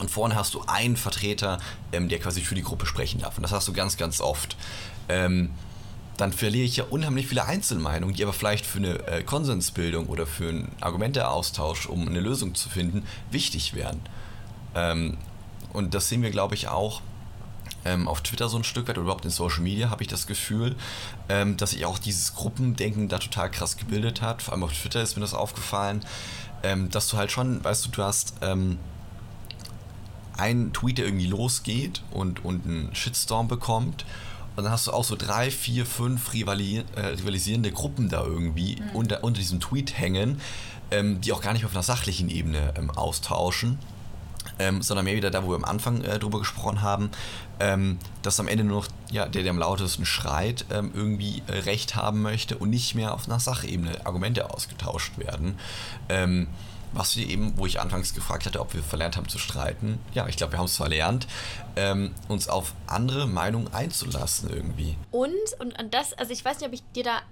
und 0.00 0.10
vorne 0.10 0.34
hast 0.34 0.54
du 0.54 0.62
einen 0.66 0.96
Vertreter, 0.96 1.58
ähm, 1.92 2.08
der 2.08 2.18
quasi 2.18 2.40
für 2.40 2.56
die 2.56 2.62
Gruppe 2.62 2.86
sprechen 2.86 3.20
darf. 3.20 3.36
Und 3.36 3.44
das 3.44 3.52
hast 3.52 3.68
du 3.68 3.72
ganz, 3.72 3.96
ganz 3.96 4.20
oft. 4.20 4.56
Ähm, 5.08 5.50
dann 6.16 6.32
verliere 6.32 6.64
ich 6.64 6.76
ja 6.76 6.84
unheimlich 6.84 7.26
viele 7.26 7.44
Einzelmeinungen, 7.44 8.14
die 8.14 8.22
aber 8.22 8.32
vielleicht 8.32 8.66
für 8.66 8.78
eine 8.78 9.06
äh, 9.06 9.22
Konsensbildung 9.22 10.06
oder 10.06 10.26
für 10.26 10.48
einen 10.48 10.72
Argumenteaustausch, 10.80 11.86
um 11.86 12.06
eine 12.06 12.20
Lösung 12.20 12.54
zu 12.54 12.68
finden, 12.68 13.04
wichtig 13.30 13.74
wären. 13.74 14.00
Ähm, 14.74 15.16
und 15.72 15.94
das 15.94 16.08
sehen 16.08 16.22
wir, 16.22 16.30
glaube 16.30 16.54
ich, 16.54 16.68
auch 16.68 17.00
ähm, 17.84 18.08
auf 18.08 18.20
Twitter 18.20 18.48
so 18.48 18.58
ein 18.58 18.64
Stück 18.64 18.88
weit 18.88 18.96
oder 18.96 19.04
überhaupt 19.04 19.24
in 19.24 19.30
Social 19.30 19.62
Media, 19.62 19.90
habe 19.90 20.02
ich 20.02 20.08
das 20.08 20.26
Gefühl, 20.26 20.76
ähm, 21.28 21.56
dass 21.56 21.70
sich 21.70 21.84
auch 21.86 21.98
dieses 21.98 22.34
Gruppendenken 22.34 23.08
da 23.08 23.18
total 23.18 23.50
krass 23.50 23.76
gebildet 23.76 24.22
hat. 24.22 24.42
Vor 24.42 24.54
allem 24.54 24.62
auf 24.62 24.72
Twitter 24.72 25.02
ist 25.02 25.16
mir 25.16 25.22
das 25.22 25.34
aufgefallen, 25.34 26.04
ähm, 26.62 26.90
dass 26.90 27.08
du 27.08 27.16
halt 27.16 27.32
schon, 27.32 27.64
weißt 27.64 27.86
du, 27.86 27.88
du 27.90 28.02
hast 28.02 28.34
ähm, 28.42 28.78
einen 30.36 30.72
Tweet, 30.72 30.98
der 30.98 31.06
irgendwie 31.06 31.26
losgeht 31.26 32.02
und, 32.10 32.44
und 32.44 32.66
einen 32.66 32.94
Shitstorm 32.94 33.48
bekommt 33.48 34.04
und 34.56 34.64
dann 34.64 34.72
hast 34.72 34.86
du 34.86 34.92
auch 34.92 35.04
so 35.04 35.16
drei, 35.16 35.50
vier, 35.50 35.86
fünf 35.86 36.32
rivali 36.32 36.84
äh, 36.96 37.00
rivalisierende 37.00 37.72
Gruppen 37.72 38.08
da 38.08 38.24
irgendwie 38.24 38.76
mhm. 38.76 38.96
unter, 38.96 39.24
unter 39.24 39.40
diesem 39.40 39.60
Tweet 39.60 39.98
hängen, 39.98 40.40
ähm, 40.90 41.20
die 41.20 41.32
auch 41.32 41.40
gar 41.40 41.52
nicht 41.52 41.64
auf 41.64 41.72
einer 41.72 41.82
sachlichen 41.82 42.28
Ebene 42.28 42.74
ähm, 42.76 42.90
austauschen. 42.90 43.78
Ähm, 44.58 44.82
sondern 44.82 45.04
mehr 45.04 45.14
wieder 45.14 45.30
da, 45.30 45.44
wo 45.44 45.50
wir 45.50 45.56
am 45.56 45.64
Anfang 45.64 46.02
äh, 46.02 46.18
drüber 46.18 46.38
gesprochen 46.40 46.82
haben, 46.82 47.10
ähm, 47.58 47.98
dass 48.22 48.38
am 48.38 48.48
Ende 48.48 48.64
nur 48.64 48.82
noch 48.82 48.88
ja, 49.10 49.26
der, 49.26 49.42
der 49.42 49.50
am 49.50 49.58
lautesten 49.58 50.04
schreit, 50.04 50.66
ähm, 50.70 50.90
irgendwie 50.94 51.42
äh, 51.46 51.60
Recht 51.60 51.96
haben 51.96 52.22
möchte 52.22 52.58
und 52.58 52.68
nicht 52.68 52.94
mehr 52.94 53.14
auf 53.14 53.26
einer 53.26 53.40
Sachebene 53.40 54.04
Argumente 54.04 54.50
ausgetauscht 54.50 55.16
werden. 55.16 55.58
Was 56.92 57.16
wir 57.16 57.26
eben, 57.28 57.56
wo 57.56 57.66
ich 57.66 57.80
anfangs 57.80 58.14
gefragt 58.14 58.46
hatte, 58.46 58.60
ob 58.60 58.74
wir 58.74 58.82
verlernt 58.82 59.16
haben 59.16 59.28
zu 59.28 59.38
streiten. 59.38 59.98
Ja, 60.14 60.28
ich 60.28 60.36
glaube, 60.36 60.52
wir 60.52 60.58
haben 60.58 60.66
es 60.66 60.76
verlernt, 60.76 61.26
ähm, 61.76 62.14
uns 62.28 62.48
auf 62.48 62.74
andere 62.86 63.26
Meinungen 63.26 63.72
einzulassen 63.72 64.50
irgendwie. 64.50 64.96
Und, 65.10 65.32
und 65.58 65.78
an 65.78 65.90
das, 65.90 66.12
also 66.14 66.32
ich 66.32 66.44
weiß 66.44 66.60
nicht, 66.60 66.68
ob 66.68 66.74
ich 66.74 66.82
dir 66.94 67.04
da, 67.04 67.22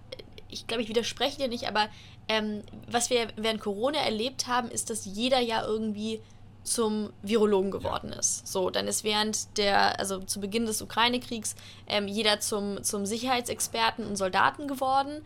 ich 0.48 0.66
glaube, 0.66 0.82
ich 0.82 0.88
widerspreche 0.88 1.36
dir 1.36 1.48
nicht, 1.48 1.68
aber 1.68 1.88
ähm, 2.28 2.62
was 2.86 3.10
wir 3.10 3.28
während 3.36 3.60
Corona 3.60 3.98
erlebt 3.98 4.46
haben, 4.46 4.70
ist, 4.70 4.88
dass 4.88 5.04
jeder 5.04 5.40
ja 5.40 5.64
irgendwie 5.64 6.20
zum 6.62 7.12
Virologen 7.22 7.70
geworden 7.70 8.12
ist. 8.12 8.46
So, 8.46 8.70
dann 8.70 8.86
ist 8.86 9.02
während 9.02 9.56
der, 9.58 9.98
also 9.98 10.20
zu 10.20 10.40
Beginn 10.40 10.66
des 10.66 10.82
Ukraine-Kriegs, 10.82 11.56
ähm, 11.86 12.06
jeder 12.06 12.40
zum, 12.40 12.82
zum 12.82 13.06
Sicherheitsexperten 13.06 14.06
und 14.06 14.16
Soldaten 14.16 14.68
geworden. 14.68 15.22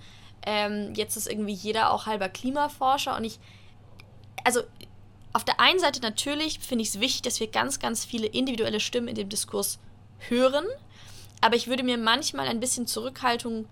Ähm, 0.47 0.95
jetzt 0.95 1.17
ist 1.17 1.27
irgendwie 1.27 1.53
jeder 1.53 1.93
auch 1.93 2.07
halber 2.07 2.29
Klimaforscher 2.29 3.17
und 3.17 3.25
ich, 3.25 3.39
also 4.45 4.61
auf 5.33 5.45
der 5.45 5.59
einen 5.59 5.81
Seite 5.81 6.01
natürlich 6.01 6.61
finde 6.61 6.83
ich 6.83 6.91
es 6.91 7.01
wichtig, 7.01 7.23
dass 7.23 7.41
wir 7.41 7.49
ganz, 7.49 7.81
ganz 7.81 8.05
viele 8.05 8.27
individuelle 8.27 8.79
Stimmen 8.79 9.09
in 9.09 9.17
dem 9.17 9.29
Diskurs 9.29 9.79
hören 10.29 10.65
aber 11.45 11.57
ich 11.57 11.69
würde 11.69 11.83
mir 11.83 11.99
manchmal 11.99 12.49
ein 12.49 12.59
bisschen 12.59 12.87
Zurückhaltung 12.87 13.67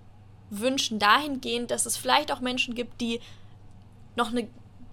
wünschen 0.51 0.99
dahingehend, 0.99 1.71
dass 1.71 1.87
es 1.87 1.97
vielleicht 1.97 2.31
auch 2.31 2.41
Menschen 2.41 2.75
gibt, 2.75 3.01
die 3.01 3.19
noch 4.15 4.31
eine 4.31 4.47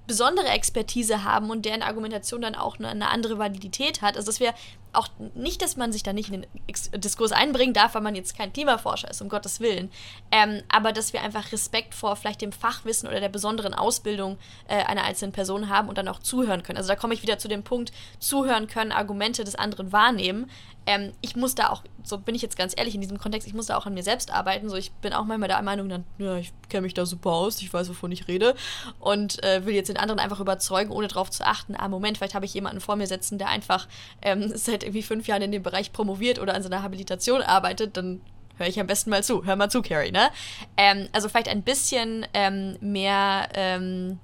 besondere 0.08 0.48
Expertise 0.48 1.26
haben 1.26 1.50
und 1.50 1.66
deren 1.66 1.82
Argumentation 1.82 2.42
dann 2.42 2.56
auch 2.56 2.80
eine, 2.80 2.88
eine 2.88 3.10
andere 3.10 3.38
Validität 3.38 4.02
hat. 4.02 4.16
Also 4.16 4.28
dass 4.28 4.40
wir 4.40 4.54
auch 4.94 5.08
nicht, 5.36 5.62
dass 5.62 5.78
man 5.78 5.92
sich 5.92 6.04
da 6.04 6.14
nicht 6.14 6.32
in 6.32 6.42
den 6.42 7.02
Diskurs 7.02 7.32
einbringen 7.32 7.74
darf, 7.74 7.96
weil 7.96 8.02
man 8.02 8.16
jetzt 8.16 8.38
kein 8.38 8.52
Klimaforscher 8.52 9.10
ist, 9.10 9.22
um 9.22 9.30
Gottes 9.30 9.60
Willen. 9.60 9.92
Ähm, 10.32 10.62
aber 10.70 10.92
dass 10.92 11.14
wir 11.14 11.22
einfach 11.22 11.52
Respekt 11.52 11.94
vor 11.94 12.16
vielleicht 12.16 12.42
dem 12.42 12.52
Fachwissen 12.52 13.08
oder 13.08 13.20
der 13.20 13.30
besonderen 13.30 13.74
Ausbildung 13.74 14.38
äh, 14.68 14.84
einer 14.84 15.04
einzelnen 15.04 15.32
Person 15.32 15.70
haben 15.70 15.90
und 15.90 15.98
dann 15.98 16.08
auch 16.08 16.20
zuhören 16.20 16.64
können. 16.64 16.78
Also 16.78 16.90
da 16.90 16.96
komme 16.96 17.14
ich 17.14 17.22
wieder 17.22 17.38
zu 17.38 17.48
dem 17.48 17.64
Punkt, 17.64 17.92
zuhören 18.20 18.68
können, 18.68 18.92
Argumente 18.92 19.44
des 19.44 19.56
anderen 19.56 19.92
wahrnehmen. 19.92 20.50
Ähm, 20.90 21.12
ich 21.22 21.36
muss 21.36 21.54
da 21.54 21.70
auch, 21.70 21.84
so 22.04 22.18
bin 22.18 22.34
ich 22.34 22.42
jetzt 22.42 22.58
ganz 22.58 22.74
ehrlich 22.76 22.96
in 22.96 23.02
diesem 23.02 23.20
Kontext, 23.20 23.48
ich 23.48 23.54
muss 23.54 23.68
da 23.68 23.78
auch 23.78 23.86
an 23.86 23.94
mir 23.94 24.02
selbst 24.02 24.34
arbeiten. 24.34 24.70
So, 24.70 24.76
ich 24.76 24.92
bin 24.92 25.14
auch 25.14 25.24
manchmal 25.24 25.48
der 25.48 25.62
Meinung, 25.62 25.88
dann, 25.88 26.04
ja, 26.18 26.38
ich 26.38 26.52
kenne 26.68 26.82
mich 26.82 26.96
da 26.96 27.06
super 27.06 27.30
aus, 27.30 27.62
ich 27.62 27.72
weiß, 27.72 27.88
wovon 27.90 28.12
ich 28.12 28.28
rede 28.28 28.56
und 29.00 29.44
äh, 29.44 29.68
will 29.68 29.76
jetzt 29.76 29.90
den 29.90 29.98
anderen 29.98 30.20
einfach 30.20 30.40
überzeugen, 30.40 30.90
ohne 30.90 31.08
darauf 31.08 31.30
zu 31.30 31.46
achten, 31.46 31.76
ah, 31.78 31.88
Moment, 31.88 32.18
vielleicht 32.18 32.34
habe 32.34 32.46
ich 32.46 32.56
jemanden 32.56 32.82
vor 32.82 32.96
mir 32.96 33.06
sitzen, 33.06 33.38
der 33.38 33.50
einfach 33.50 33.88
ähm, 34.24 34.52
seit 34.56 34.82
irgendwie 34.82 35.04
fünf 35.04 35.28
Jahren 35.28 35.44
in 35.44 35.52
dem 35.52 35.62
Bereich 35.62 35.94
promoviert 35.94 36.40
oder 36.40 36.56
an 36.56 36.64
seiner 36.64 36.82
Habilitation 36.82 37.44
arbeitet, 37.44 37.96
dann 37.96 38.22
höre 38.58 38.68
ich 38.68 38.80
am 38.80 38.88
besten 38.88 39.12
mal 39.12 39.24
zu. 39.24 39.46
Hör 39.46 39.56
mal 39.58 39.70
zu, 39.70 39.84
Carrie, 39.84 40.12
ne? 40.12 40.32
Ähm, 40.76 41.08
also 41.12 41.30
vielleicht 41.30 41.50
ein 41.50 41.62
bisschen 41.62 42.26
ähm, 42.34 42.78
mehr, 42.82 43.48
ähm, 43.54 44.18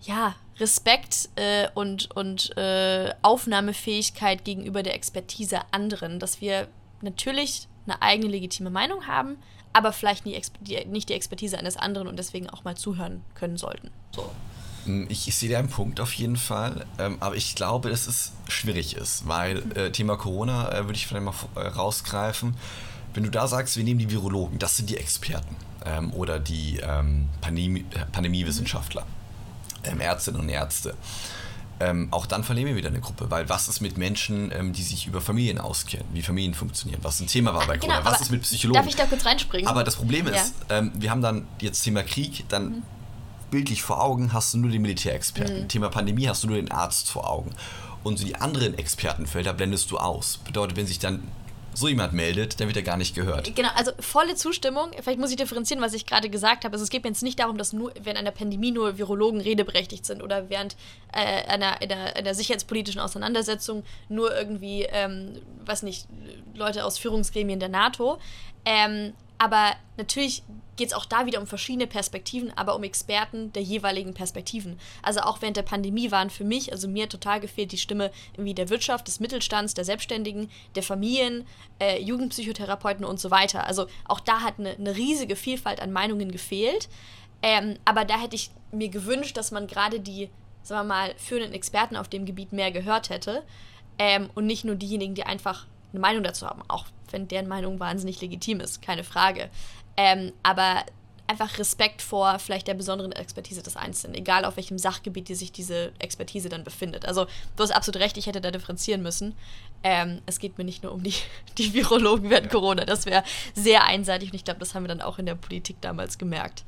ja, 0.00 0.34
Respekt 0.60 1.28
äh, 1.36 1.68
und, 1.74 2.10
und 2.16 2.56
äh, 2.56 3.14
Aufnahmefähigkeit 3.22 4.44
gegenüber 4.44 4.82
der 4.82 4.94
Expertise 4.94 5.60
anderen, 5.70 6.18
dass 6.18 6.40
wir 6.40 6.68
natürlich 7.00 7.68
eine 7.86 8.02
eigene 8.02 8.30
legitime 8.30 8.70
Meinung 8.70 9.06
haben, 9.06 9.36
aber 9.72 9.92
vielleicht 9.92 10.26
nie 10.26 10.40
die, 10.60 10.84
nicht 10.86 11.08
die 11.08 11.14
Expertise 11.14 11.58
eines 11.58 11.76
anderen 11.76 12.08
und 12.08 12.18
deswegen 12.18 12.50
auch 12.50 12.64
mal 12.64 12.76
zuhören 12.76 13.22
können 13.34 13.56
sollten. 13.56 13.90
So. 14.14 14.30
Hm, 14.84 15.06
ich, 15.08 15.34
sehe 15.34 15.50
da 15.50 15.58
einen 15.58 15.68
Punkt 15.68 16.00
auf 16.00 16.12
jeden 16.14 16.36
Fall, 16.36 16.86
ähm, 16.98 17.18
aber 17.20 17.36
ich 17.36 17.54
glaube, 17.54 17.90
dass 17.90 18.06
es 18.06 18.32
schwierig 18.48 18.96
ist, 18.96 19.28
weil 19.28 19.62
äh, 19.76 19.90
Thema 19.90 20.16
Corona 20.16 20.72
äh, 20.72 20.84
würde 20.84 20.94
ich 20.94 21.06
vielleicht 21.06 21.24
mal 21.24 21.34
äh, 21.56 21.60
rausgreifen. 21.60 22.56
Wenn 23.14 23.22
du 23.22 23.30
da 23.30 23.46
sagst, 23.46 23.76
wir 23.76 23.84
nehmen 23.84 24.00
die 24.00 24.10
Virologen, 24.10 24.58
das 24.58 24.76
sind 24.76 24.90
die 24.90 24.96
Experten 24.96 25.56
ähm, 25.84 26.12
oder 26.12 26.38
die 26.38 26.78
ähm, 26.82 27.28
Pandemie, 27.40 27.84
äh, 27.94 28.04
Pandemiewissenschaftler, 28.12 29.06
ähm, 29.84 30.00
Ärztinnen 30.00 30.40
und 30.40 30.48
Ärzte. 30.48 30.94
Ähm, 31.80 32.08
auch 32.10 32.26
dann 32.26 32.42
verlieren 32.42 32.68
wir 32.68 32.76
wieder 32.76 32.88
eine 32.88 33.00
Gruppe, 33.00 33.30
weil 33.30 33.48
was 33.48 33.68
ist 33.68 33.80
mit 33.80 33.96
Menschen, 33.98 34.50
ähm, 34.52 34.72
die 34.72 34.82
sich 34.82 35.06
über 35.06 35.20
Familien 35.20 35.58
auskennen, 35.58 36.06
wie 36.12 36.22
Familien 36.22 36.54
funktionieren, 36.54 37.00
was 37.02 37.20
ein 37.20 37.28
Thema 37.28 37.54
war 37.54 37.66
bei 37.66 37.76
genau, 37.76 37.94
Corona, 37.94 38.10
was 38.10 38.20
ist 38.20 38.30
mit 38.32 38.42
Psychologen? 38.42 38.80
Darf 38.80 38.88
ich 38.88 38.96
da 38.96 39.06
kurz 39.06 39.24
reinspringen? 39.24 39.68
Aber 39.68 39.84
das 39.84 39.94
Problem 39.94 40.26
ist, 40.26 40.54
ja. 40.68 40.82
wir 40.94 41.10
haben 41.10 41.22
dann 41.22 41.46
jetzt 41.60 41.82
Thema 41.82 42.02
Krieg, 42.02 42.44
dann 42.48 42.64
mhm 42.64 42.82
bildlich 43.50 43.82
vor 43.82 44.02
Augen 44.02 44.32
hast 44.32 44.54
du 44.54 44.58
nur 44.58 44.70
den 44.70 44.82
Militärexperten. 44.82 45.62
Mhm. 45.62 45.68
Thema 45.68 45.88
Pandemie 45.88 46.28
hast 46.28 46.42
du 46.42 46.48
nur 46.48 46.56
den 46.56 46.70
Arzt 46.70 47.10
vor 47.10 47.28
Augen. 47.28 47.50
Und 48.04 48.18
so 48.18 48.24
die 48.24 48.36
anderen 48.36 48.76
Expertenfelder 48.78 49.52
blendest 49.52 49.90
du 49.90 49.98
aus. 49.98 50.38
Bedeutet, 50.38 50.76
wenn 50.76 50.86
sich 50.86 50.98
dann 50.98 51.22
so 51.78 51.88
jemand 51.88 52.12
meldet, 52.12 52.60
dann 52.60 52.66
wird 52.66 52.76
er 52.76 52.82
gar 52.82 52.96
nicht 52.96 53.14
gehört. 53.14 53.54
Genau, 53.54 53.68
also 53.74 53.92
volle 54.00 54.34
Zustimmung. 54.34 54.90
Vielleicht 55.00 55.18
muss 55.18 55.30
ich 55.30 55.36
differenzieren, 55.36 55.82
was 55.82 55.94
ich 55.94 56.06
gerade 56.06 56.28
gesagt 56.28 56.64
habe. 56.64 56.72
Also 56.72 56.82
es 56.82 56.90
geht 56.90 57.04
mir 57.04 57.10
jetzt 57.10 57.22
nicht 57.22 57.38
darum, 57.38 57.56
dass 57.56 57.72
nur 57.72 57.92
während 58.02 58.18
einer 58.18 58.30
Pandemie 58.30 58.72
nur 58.72 58.98
Virologen 58.98 59.40
redeberechtigt 59.40 60.04
sind 60.04 60.22
oder 60.22 60.50
während 60.50 60.76
äh, 61.12 61.44
einer, 61.46 61.80
einer, 61.80 62.16
einer, 62.16 62.34
sicherheitspolitischen 62.34 63.00
Auseinandersetzung 63.00 63.84
nur 64.08 64.36
irgendwie, 64.36 64.82
ähm, 64.90 65.40
was 65.64 65.82
nicht, 65.82 66.06
Leute 66.54 66.84
aus 66.84 66.98
Führungsgremien 66.98 67.60
der 67.60 67.68
NATO. 67.68 68.18
Ähm, 68.64 69.14
aber 69.38 69.74
natürlich 69.96 70.42
geht 70.78 70.88
es 70.88 70.94
auch 70.94 71.04
da 71.04 71.26
wieder 71.26 71.40
um 71.40 71.46
verschiedene 71.46 71.86
Perspektiven, 71.86 72.50
aber 72.56 72.74
um 72.74 72.84
Experten 72.84 73.52
der 73.52 73.62
jeweiligen 73.62 74.14
Perspektiven. 74.14 74.78
Also 75.02 75.20
auch 75.20 75.42
während 75.42 75.58
der 75.58 75.62
Pandemie 75.62 76.10
waren 76.10 76.30
für 76.30 76.44
mich, 76.44 76.72
also 76.72 76.88
mir 76.88 77.08
total 77.08 77.40
gefehlt 77.40 77.72
die 77.72 77.78
Stimme 77.78 78.10
irgendwie 78.32 78.54
der 78.54 78.70
Wirtschaft, 78.70 79.08
des 79.08 79.20
Mittelstands, 79.20 79.74
der 79.74 79.84
Selbstständigen, 79.84 80.50
der 80.74 80.82
Familien, 80.82 81.46
äh, 81.80 82.00
Jugendpsychotherapeuten 82.00 83.04
und 83.04 83.20
so 83.20 83.30
weiter. 83.30 83.66
Also 83.66 83.86
auch 84.06 84.20
da 84.20 84.40
hat 84.40 84.58
eine, 84.58 84.70
eine 84.70 84.96
riesige 84.96 85.36
Vielfalt 85.36 85.80
an 85.82 85.92
Meinungen 85.92 86.30
gefehlt. 86.30 86.88
Ähm, 87.42 87.76
aber 87.84 88.04
da 88.04 88.18
hätte 88.18 88.36
ich 88.36 88.50
mir 88.72 88.88
gewünscht, 88.88 89.36
dass 89.36 89.50
man 89.50 89.66
gerade 89.66 90.00
die, 90.00 90.30
sagen 90.62 90.88
wir 90.88 90.94
mal, 90.94 91.14
führenden 91.18 91.52
Experten 91.52 91.96
auf 91.96 92.08
dem 92.08 92.24
Gebiet 92.24 92.52
mehr 92.52 92.70
gehört 92.70 93.10
hätte. 93.10 93.42
Ähm, 93.98 94.30
und 94.34 94.46
nicht 94.46 94.64
nur 94.64 94.76
diejenigen, 94.76 95.14
die 95.14 95.24
einfach 95.24 95.66
eine 95.92 96.00
Meinung 96.00 96.22
dazu 96.22 96.46
haben, 96.46 96.62
auch 96.68 96.86
wenn 97.10 97.28
deren 97.28 97.48
Meinung 97.48 97.80
wahnsinnig 97.80 98.20
legitim 98.20 98.60
ist, 98.60 98.82
keine 98.82 99.04
Frage. 99.04 99.50
Ähm, 99.98 100.32
aber 100.44 100.84
einfach 101.26 101.58
Respekt 101.58 102.02
vor 102.02 102.38
vielleicht 102.38 102.68
der 102.68 102.74
besonderen 102.74 103.12
Expertise 103.12 103.62
des 103.62 103.76
Einzelnen, 103.76 104.14
egal 104.14 104.44
auf 104.44 104.56
welchem 104.56 104.78
Sachgebiet 104.78 105.28
die 105.28 105.34
sich 105.34 105.52
diese 105.52 105.92
Expertise 105.98 106.48
dann 106.48 106.64
befindet. 106.64 107.04
Also 107.04 107.26
du 107.56 107.62
hast 107.62 107.72
absolut 107.72 108.00
recht, 108.00 108.16
ich 108.16 108.26
hätte 108.26 108.40
da 108.40 108.50
differenzieren 108.50 109.02
müssen. 109.02 109.34
Ähm, 109.82 110.22
es 110.24 110.38
geht 110.38 110.56
mir 110.56 110.64
nicht 110.64 110.84
nur 110.84 110.92
um 110.92 111.02
die, 111.02 111.14
die 111.58 111.74
Virologen 111.74 112.30
während 112.30 112.48
Corona, 112.48 112.84
das 112.84 113.06
wäre 113.06 113.24
sehr 113.54 113.84
einseitig 113.84 114.30
und 114.30 114.36
ich 114.36 114.44
glaube, 114.44 114.60
das 114.60 114.74
haben 114.74 114.84
wir 114.84 114.88
dann 114.88 115.02
auch 115.02 115.18
in 115.18 115.26
der 115.26 115.34
Politik 115.34 115.76
damals 115.80 116.16
gemerkt. 116.16 116.64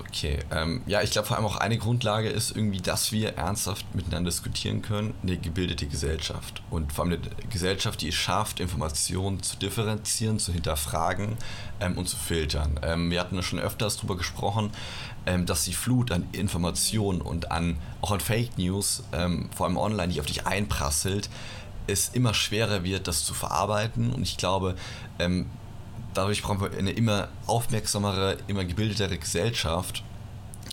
Okay, 0.00 0.38
ähm, 0.50 0.82
ja, 0.86 1.02
ich 1.02 1.10
glaube 1.10 1.28
vor 1.28 1.36
allem 1.36 1.46
auch 1.46 1.56
eine 1.56 1.78
Grundlage 1.78 2.28
ist 2.28 2.56
irgendwie, 2.56 2.80
dass 2.80 3.12
wir 3.12 3.36
ernsthaft 3.36 3.94
miteinander 3.94 4.30
diskutieren 4.30 4.82
können, 4.82 5.14
eine 5.22 5.36
gebildete 5.36 5.86
Gesellschaft. 5.86 6.62
Und 6.70 6.92
vor 6.92 7.04
allem 7.04 7.14
eine 7.14 7.48
Gesellschaft, 7.50 8.00
die 8.00 8.08
es 8.08 8.14
schafft, 8.14 8.60
Informationen 8.60 9.42
zu 9.42 9.56
differenzieren, 9.56 10.38
zu 10.38 10.52
hinterfragen 10.52 11.36
ähm, 11.80 11.98
und 11.98 12.08
zu 12.08 12.16
filtern. 12.16 12.80
Ähm, 12.82 13.10
wir 13.10 13.20
hatten 13.20 13.36
ja 13.36 13.42
schon 13.42 13.58
öfters 13.58 13.96
darüber 13.96 14.16
gesprochen, 14.16 14.70
ähm, 15.26 15.46
dass 15.46 15.64
die 15.64 15.74
Flut 15.74 16.12
an 16.12 16.26
Informationen 16.32 17.20
und 17.20 17.50
an 17.50 17.78
auch 18.00 18.12
an 18.12 18.20
Fake 18.20 18.58
News, 18.58 19.02
ähm, 19.12 19.50
vor 19.54 19.66
allem 19.66 19.76
online, 19.76 20.12
die 20.12 20.20
auf 20.20 20.26
dich 20.26 20.46
einprasselt, 20.46 21.28
es 21.86 22.08
immer 22.08 22.34
schwerer 22.34 22.84
wird, 22.84 23.08
das 23.08 23.24
zu 23.24 23.34
verarbeiten. 23.34 24.12
Und 24.12 24.22
ich 24.22 24.36
glaube, 24.36 24.76
ähm, 25.18 25.46
dadurch 26.16 26.42
brauchen 26.42 26.60
wir 26.60 26.76
eine 26.76 26.92
immer 26.92 27.28
aufmerksamere, 27.46 28.38
immer 28.46 28.64
gebildetere 28.64 29.18
Gesellschaft 29.18 30.02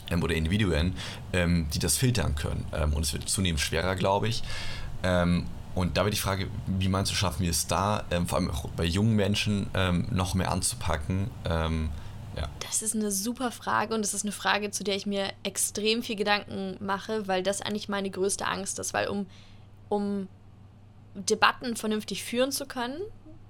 ähm, 0.10 0.23
oder 0.23 0.36
Individuen, 0.36 0.95
ähm, 1.34 1.67
die 1.73 1.79
das 1.79 1.97
filtern 1.97 2.36
können. 2.36 2.65
Ähm, 2.73 2.93
und 2.93 3.03
es 3.03 3.13
wird 3.13 3.27
zunehmend 3.29 3.60
schwerer, 3.60 3.95
glaube 3.95 4.27
ich. 4.27 4.43
Ähm, 5.03 5.45
und 5.75 5.97
da 5.97 6.03
wird 6.06 6.13
die 6.13 6.19
Frage, 6.19 6.47
wie 6.67 6.88
meinst 6.88 7.12
du, 7.12 7.15
schaffen 7.15 7.43
wir 7.43 7.49
es 7.49 7.67
da, 7.67 8.03
ähm, 8.12 8.27
vor 8.27 8.38
allem 8.38 8.51
auch 8.51 8.69
bei 8.69 8.86
jungen 8.86 9.15
Menschen, 9.15 9.69
ähm, 9.73 10.08
noch 10.12 10.36
mehr 10.36 10.51
anzupacken? 10.51 11.29
Ja. 12.36 12.49
Das 12.62 12.82
ist 12.82 12.95
eine 12.95 13.12
super 13.12 13.51
Frage 13.51 13.93
und 13.93 14.01
das 14.01 14.15
ist 14.15 14.23
eine 14.23 14.32
Frage, 14.32 14.71
zu 14.71 14.84
der 14.84 14.95
ich 14.95 15.06
mir 15.06 15.32
extrem 15.43 16.01
viel 16.01 16.15
Gedanken 16.15 16.77
mache, 16.79 17.27
weil 17.27 17.43
das 17.43 17.62
eigentlich 17.62 17.89
meine 17.89 18.10
größte 18.10 18.47
Angst 18.47 18.79
ist. 18.79 18.91
Weil 18.91 19.08
um, 19.08 19.27
um 19.88 20.27
Debatten 21.13 21.75
vernünftig 21.75 22.23
führen 22.23 22.51
zu 22.51 22.65
können, 22.65 22.99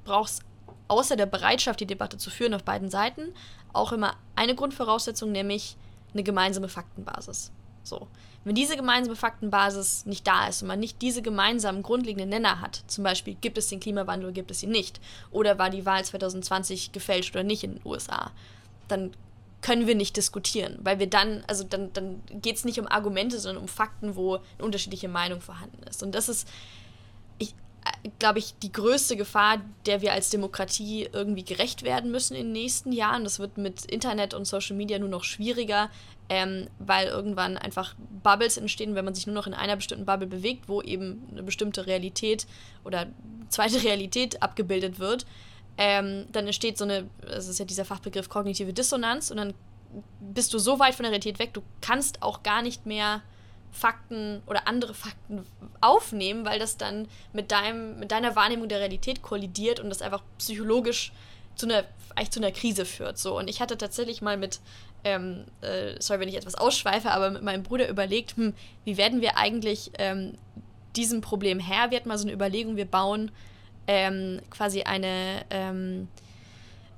braucht 0.03 0.31
es 0.31 0.39
außer 0.87 1.15
der 1.15 1.25
Bereitschaft, 1.25 1.79
die 1.79 1.85
Debatte 1.85 2.17
zu 2.17 2.29
führen 2.29 2.53
auf 2.53 2.63
beiden 2.63 2.89
Seiten, 2.89 3.33
auch 3.71 3.91
immer 3.91 4.15
eine 4.35 4.55
Grundvoraussetzung, 4.55 5.31
nämlich 5.31 5.75
eine 6.13 6.23
gemeinsame 6.23 6.69
Faktenbasis. 6.69 7.51
So. 7.83 8.07
Wenn 8.45 8.55
diese 8.55 8.75
gemeinsame 8.75 9.15
Faktenbasis 9.15 10.05
nicht 10.05 10.27
da 10.27 10.47
ist 10.47 10.61
und 10.61 10.67
man 10.67 10.79
nicht 10.79 11.01
diese 11.01 11.21
gemeinsamen 11.21 11.81
grundlegenden 11.81 12.29
Nenner 12.29 12.59
hat, 12.59 12.83
zum 12.87 13.03
Beispiel 13.03 13.35
gibt 13.35 13.57
es 13.57 13.69
den 13.69 13.79
Klimawandel 13.79 14.27
oder 14.27 14.33
gibt 14.33 14.51
es 14.51 14.63
ihn 14.63 14.71
nicht, 14.71 14.99
oder 15.31 15.57
war 15.57 15.69
die 15.69 15.85
Wahl 15.85 16.03
2020 16.03 16.91
gefälscht 16.91 17.35
oder 17.35 17.43
nicht 17.43 17.63
in 17.63 17.75
den 17.75 17.85
USA, 17.85 18.31
dann 18.89 19.11
können 19.61 19.87
wir 19.87 19.95
nicht 19.95 20.17
diskutieren, 20.17 20.77
weil 20.81 20.99
wir 20.99 21.07
dann, 21.07 21.43
also 21.47 21.63
dann, 21.63 21.93
dann 21.93 22.21
geht 22.29 22.57
es 22.57 22.65
nicht 22.65 22.81
um 22.81 22.87
Argumente, 22.87 23.39
sondern 23.39 23.63
um 23.63 23.69
Fakten, 23.69 24.17
wo 24.17 24.35
eine 24.35 24.65
unterschiedliche 24.65 25.07
Meinung 25.07 25.39
vorhanden 25.39 25.81
ist. 25.83 26.03
Und 26.03 26.13
das 26.13 26.27
ist, 26.27 26.49
glaube 28.19 28.39
ich, 28.39 28.55
die 28.61 28.71
größte 28.71 29.15
Gefahr, 29.15 29.61
der 29.85 30.01
wir 30.01 30.13
als 30.13 30.29
Demokratie 30.29 31.09
irgendwie 31.11 31.43
gerecht 31.43 31.83
werden 31.83 32.11
müssen 32.11 32.35
in 32.35 32.45
den 32.47 32.51
nächsten 32.51 32.91
Jahren. 32.91 33.23
Das 33.23 33.39
wird 33.39 33.57
mit 33.57 33.85
Internet 33.85 34.33
und 34.33 34.45
Social 34.45 34.75
Media 34.75 34.99
nur 34.99 35.09
noch 35.09 35.23
schwieriger, 35.23 35.89
ähm, 36.29 36.67
weil 36.79 37.07
irgendwann 37.07 37.57
einfach 37.57 37.95
Bubbles 38.23 38.57
entstehen, 38.57 38.95
wenn 38.95 39.05
man 39.05 39.15
sich 39.15 39.27
nur 39.27 39.35
noch 39.35 39.47
in 39.47 39.53
einer 39.53 39.75
bestimmten 39.75 40.05
Bubble 40.05 40.27
bewegt, 40.27 40.67
wo 40.67 40.81
eben 40.81 41.27
eine 41.31 41.43
bestimmte 41.43 41.87
Realität 41.87 42.47
oder 42.83 43.07
zweite 43.49 43.83
Realität 43.83 44.41
abgebildet 44.41 44.99
wird. 44.99 45.25
Ähm, 45.77 46.25
dann 46.31 46.45
entsteht 46.45 46.77
so 46.77 46.83
eine, 46.83 47.09
das 47.21 47.47
ist 47.47 47.59
ja 47.59 47.65
dieser 47.65 47.85
Fachbegriff 47.85 48.29
kognitive 48.29 48.73
Dissonanz 48.73 49.31
und 49.31 49.37
dann 49.37 49.53
bist 50.19 50.53
du 50.53 50.59
so 50.59 50.79
weit 50.79 50.95
von 50.95 51.03
der 51.03 51.11
Realität 51.11 51.39
weg, 51.39 51.53
du 51.53 51.61
kannst 51.81 52.21
auch 52.21 52.43
gar 52.43 52.61
nicht 52.61 52.85
mehr 52.85 53.21
Fakten 53.73 54.41
oder 54.45 54.67
andere 54.67 54.93
Fakten 54.93 55.45
aufnehmen, 55.81 56.45
weil 56.45 56.59
das 56.59 56.77
dann 56.77 57.07
mit, 57.33 57.51
deinem, 57.51 57.99
mit 57.99 58.11
deiner 58.11 58.35
Wahrnehmung 58.35 58.69
der 58.69 58.79
Realität 58.79 59.21
kollidiert 59.21 59.79
und 59.79 59.89
das 59.89 60.01
einfach 60.01 60.21
psychologisch 60.37 61.11
zu 61.55 61.65
einer, 61.65 61.83
eigentlich 62.15 62.31
zu 62.31 62.39
einer 62.39 62.51
Krise 62.51 62.85
führt. 62.85 63.17
So. 63.17 63.37
Und 63.37 63.49
ich 63.49 63.61
hatte 63.61 63.77
tatsächlich 63.77 64.21
mal 64.21 64.37
mit, 64.37 64.59
ähm, 65.03 65.45
äh, 65.61 65.95
sorry, 65.99 66.19
wenn 66.21 66.29
ich 66.29 66.35
etwas 66.37 66.55
ausschweife, 66.55 67.11
aber 67.11 67.31
mit 67.31 67.41
meinem 67.41 67.63
Bruder 67.63 67.89
überlegt, 67.89 68.37
hm, 68.37 68.53
wie 68.85 68.97
werden 68.97 69.21
wir 69.21 69.37
eigentlich 69.37 69.91
ähm, 69.97 70.37
diesem 70.95 71.21
Problem 71.21 71.59
Herr? 71.59 71.91
Wir 71.91 71.97
hatten 71.97 72.09
mal 72.09 72.17
so 72.17 72.25
eine 72.25 72.33
Überlegung, 72.33 72.75
wir 72.75 72.85
bauen 72.85 73.31
ähm, 73.87 74.39
quasi 74.49 74.83
eine, 74.83 75.45
ähm, 75.49 76.07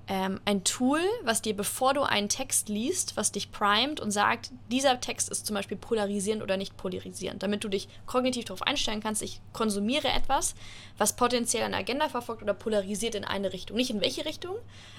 ähm, 0.08 0.40
ein 0.46 0.64
Tool, 0.64 1.00
was 1.24 1.42
dir, 1.42 1.56
bevor 1.56 1.94
du 1.96 2.04
einen 2.04 2.30
Text 2.30 2.70
liest, 2.70 3.18
was 3.18 3.32
dich 3.32 3.52
primet 3.52 4.00
und 4.00 4.12
sagt, 4.12 4.52
dieser 4.70 5.00
Text 5.00 5.30
ist 5.30 5.48
zum 5.48 5.56
Beispiel 5.56 5.78
polarisierend 5.78 6.44
oder 6.44 6.58
nicht 6.58 6.78
polarisierend, 6.78 7.42
damit 7.42 7.64
du 7.64 7.70
dich 7.70 7.88
kognitiv 8.06 8.46
darauf 8.46 8.62
einstellen 8.62 9.02
kannst, 9.02 9.24
ich 9.24 9.42
konsumiere 9.52 10.10
etwas, 10.10 10.54
was 11.00 11.16
potenziell 11.16 11.64
eine 11.64 11.78
Agenda 11.78 12.08
verfolgt 12.08 12.44
oder 12.44 12.54
polarisiert 12.54 13.16
in 13.16 13.26
eine 13.26 13.52
Richtung. 13.52 13.78
Nicht 13.78 13.90
in 13.90 14.02
welche 14.02 14.26
Richtung, 14.26 14.56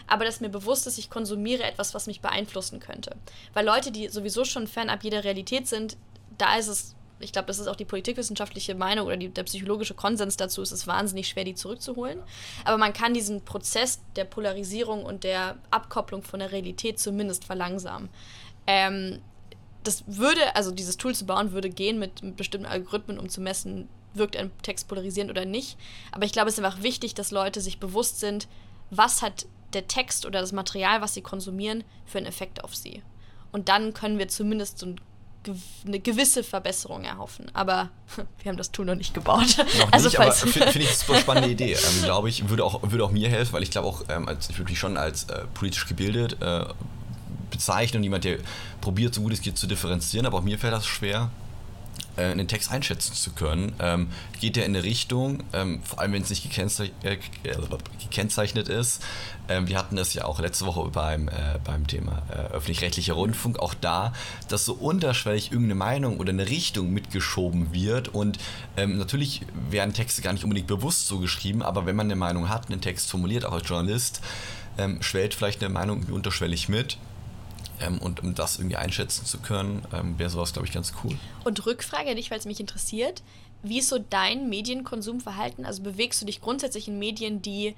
aber 0.09 0.25
dass 0.25 0.41
mir 0.41 0.49
bewusst 0.49 0.89
ist, 0.89 0.99
ich 0.99 1.09
konsumiere 1.09 1.63
etwas, 1.63 1.95
was 1.95 2.09
mich 2.09 2.21
beeinflussen 2.21 2.81
könnte. 2.81 3.15
Weil 3.55 3.65
Leute, 3.65 3.93
die 3.93 4.09
sowieso 4.09 4.45
schon 4.45 4.67
fernab 4.67 5.05
jeder 5.05 5.23
Realität 5.23 5.69
sind, 5.69 5.97
da 6.37 6.57
ist 6.57 6.69
es 6.69 6.96
ich 7.19 7.33
glaube, 7.33 7.47
das 7.47 7.59
ist 7.59 7.67
auch 7.67 7.77
die 7.77 7.85
politikwissenschaftliche 7.85 8.75
Meinung 8.75 9.07
oder 9.07 9.17
die, 9.17 9.29
der 9.29 9.45
psychologische 9.45 9.95
Konsens 9.95 10.37
dazu, 10.37 10.63
es 10.63 10.73
ist 10.73 10.87
wahnsinnig 10.87 11.29
schwer, 11.29 11.45
die 11.45 11.55
zurückzuholen. 11.55 12.21
Aber 12.65 12.77
man 12.77 12.93
kann 12.93 13.15
diesen 13.15 13.45
Prozess 13.45 14.01
der 14.17 14.25
Polarisierung 14.25 15.05
und 15.05 15.25
der 15.25 15.57
Abkopplung 15.71 16.23
von 16.23 16.41
der 16.41 16.53
Realität 16.53 16.99
zumindest 16.99 17.45
verlangsamen. 17.45 18.11
Ähm, 18.67 19.21
das 19.83 20.05
würde, 20.07 20.55
also 20.57 20.73
dieses 20.73 20.97
Tool 20.97 21.15
zu 21.15 21.27
bauen, 21.27 21.53
würde 21.53 21.71
gehen 21.71 21.99
mit, 21.99 22.23
mit 22.23 22.37
bestimmten 22.37 22.67
Algorithmen, 22.67 23.19
um 23.19 23.29
zu 23.29 23.41
messen, 23.41 23.89
wirkt 24.15 24.37
ein 24.37 24.51
Text 24.63 24.89
polarisierend 24.89 25.31
oder 25.31 25.45
nicht. 25.45 25.79
Aber 26.13 26.25
ich 26.25 26.33
glaube, 26.33 26.49
es 26.49 26.59
ist 26.59 26.65
einfach 26.65 26.83
wichtig, 26.83 27.15
dass 27.15 27.31
Leute 27.31 27.61
sich 27.61 27.79
bewusst 27.79 28.21
sind, 28.21 28.49
was 28.91 29.23
hat 29.23 29.47
der 29.73 29.89
Text 29.89 30.27
oder 30.27 30.41
das 30.41 30.53
Material, 30.53 31.01
was 31.01 31.15
sie 31.15 31.23
konsumieren, 31.23 31.85
für 32.05 32.19
einen 32.19 32.27
Effekt 32.27 32.65
auf 32.65 32.75
sie. 32.75 33.03
Und 33.53 33.69
dann 33.69 33.95
können 33.95 34.19
wir 34.19 34.29
zumindest 34.29 34.79
so 34.79 34.87
ein 34.87 35.01
eine 35.87 36.01
gewisse 36.01 36.43
Verbesserung 36.43 37.05
erhoffen. 37.05 37.47
Aber 37.55 37.91
wir 38.43 38.51
haben 38.51 38.57
das 38.57 38.73
Tool 38.73 38.87
noch 38.87 38.95
nicht 38.95 39.15
gebaut. 39.15 39.57
Noch 39.79 39.89
also 39.93 40.09
nicht, 40.09 40.19
aber 40.19 40.33
finde 40.33 40.73
find 40.73 40.77
ich 40.77 40.89
eine 40.89 40.97
super 40.97 41.19
spannende 41.19 41.51
Idee. 41.53 41.73
Ähm, 41.73 42.03
glaube 42.03 42.29
ich, 42.29 42.49
würde 42.49 42.65
auch, 42.65 42.81
würde 42.83 43.05
auch 43.05 43.13
mir 43.13 43.29
helfen, 43.29 43.53
weil 43.53 43.63
ich 43.63 43.71
glaube 43.71 43.89
auch, 43.89 44.05
ähm, 44.09 44.29
als, 44.29 44.51
ich 44.51 44.59
würde 44.59 44.71
mich 44.71 44.79
schon 44.79 44.97
als 44.97 45.25
äh, 45.25 45.45
politisch 45.55 45.87
gebildet 45.87 46.41
äh, 46.41 46.65
bezeichnen 47.51 47.99
und 47.99 48.05
jemand, 48.05 48.25
der 48.25 48.39
probiert, 48.81 49.15
so 49.15 49.23
gut 49.23 49.33
es 49.33 49.41
geht, 49.41 49.57
zu 49.57 49.67
differenzieren, 49.67 50.27
aber 50.27 50.39
auch 50.39 50.43
mir 50.43 50.59
fällt 50.59 50.73
das 50.73 50.87
schwer, 50.87 51.31
äh, 52.17 52.25
einen 52.25 52.49
Text 52.49 52.71
einschätzen 52.71 53.15
zu 53.15 53.33
können. 53.33 53.75
Ähm, 53.79 54.09
geht 54.41 54.57
der 54.57 54.67
in 54.67 54.75
eine 54.75 54.85
Richtung, 54.85 55.43
ähm, 55.53 55.81
vor 55.83 56.01
allem 56.01 56.13
wenn 56.13 56.23
es 56.23 56.31
nicht 56.31 56.43
gekennzeichnet, 56.43 57.05
äh, 57.05 57.19
gekennzeichnet 58.03 58.69
ist. 58.69 59.03
Ähm, 59.49 59.69
wir 59.69 59.79
hatten 59.79 59.97
das 59.97 60.15
ja 60.15 60.25
auch 60.25 60.41
letzte 60.41 60.67
Woche 60.67 60.91
beim, 60.91 61.29
äh, 61.29 61.59
beim 61.65 61.87
Thema 61.87 62.23
äh, 62.31 62.53
öffentlich-rechtlicher 62.53 63.15
Rundfunk, 63.15 63.59
auch 63.59 63.75
da, 63.75 64.13
dass 64.49 64.65
so 64.65 64.75
unterschwellig 64.75 65.53
irgendeine 65.53 65.77
Meinung 65.77 66.19
oder 66.19 66.31
eine 66.31 66.49
Richtung 66.49 66.93
mitgeschoben 66.93 67.73
wird. 67.73 68.09
Und 68.09 68.39
ähm, 68.77 68.99
natürlich 68.99 69.43
werden 69.71 69.95
Texte 69.95 70.23
gar 70.23 70.33
nicht 70.33 70.45
unbedingt 70.45 70.67
bewusst 70.67 71.07
so 71.07 71.19
geschrieben, 71.19 71.63
aber 71.63 71.87
wenn 71.87 71.97
man 71.97 72.07
eine 72.07 72.17
Meinung 72.17 72.49
hat, 72.49 72.71
einen 72.71 72.81
Text 72.81 73.11
formuliert, 73.11 73.45
auch 73.45 73.53
als 73.53 73.69
Journalist, 73.69 74.21
ähm, 74.79 75.03
schwellt 75.03 75.35
vielleicht 75.35 75.63
eine 75.63 75.73
Meinung 75.73 76.05
unterschwellig 76.11 76.69
mit. 76.69 76.99
Ähm, 77.81 77.99
und 77.99 78.23
um 78.23 78.35
das 78.35 78.59
irgendwie 78.59 78.77
einschätzen 78.77 79.27
zu 79.27 79.39
können, 79.39 79.83
ähm, 79.93 80.19
wäre 80.19 80.31
sowas, 80.31 80.53
glaube 80.53 80.67
ich, 80.67 80.75
ganz 80.75 80.93
cool. 81.05 81.17
Und 81.45 81.65
Rückfrage 81.67 82.11
an 82.11 82.17
dich, 82.17 82.31
weil 82.31 82.39
es 82.39 82.47
mich 82.47 82.61
interessiert. 82.61 83.23
Wie 83.63 83.79
ist 83.79 83.89
so 83.89 83.99
dein 83.99 84.49
Medienkonsumverhalten? 84.49 85.67
Also 85.67 85.83
bewegst 85.83 86.21
du 86.21 86.27
dich 86.27 86.41
grundsätzlich 86.41 86.89
in 86.89 86.99
Medien, 86.99 87.43
die 87.43 87.75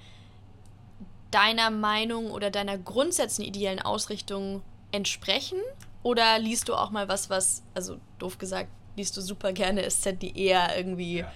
deiner 1.31 1.71
Meinung 1.71 2.31
oder 2.31 2.51
deiner 2.51 2.79
grundsätzlichen 2.79 3.55
ideellen 3.55 3.81
Ausrichtung 3.81 4.63
entsprechen? 4.93 5.59
Oder 6.03 6.39
liest 6.39 6.69
du 6.69 6.75
auch 6.75 6.91
mal 6.91 7.09
was, 7.09 7.31
was, 7.31 7.63
also 7.75 7.99
doof 8.19 8.39
gesagt, 8.39 8.69
liest 8.97 9.17
du 9.17 9.21
super 9.21 9.53
gerne 9.53 9.89
SZ, 9.89 10.21
die 10.21 10.39
eher 10.39 10.77
irgendwie 10.77 11.19
ja. 11.19 11.33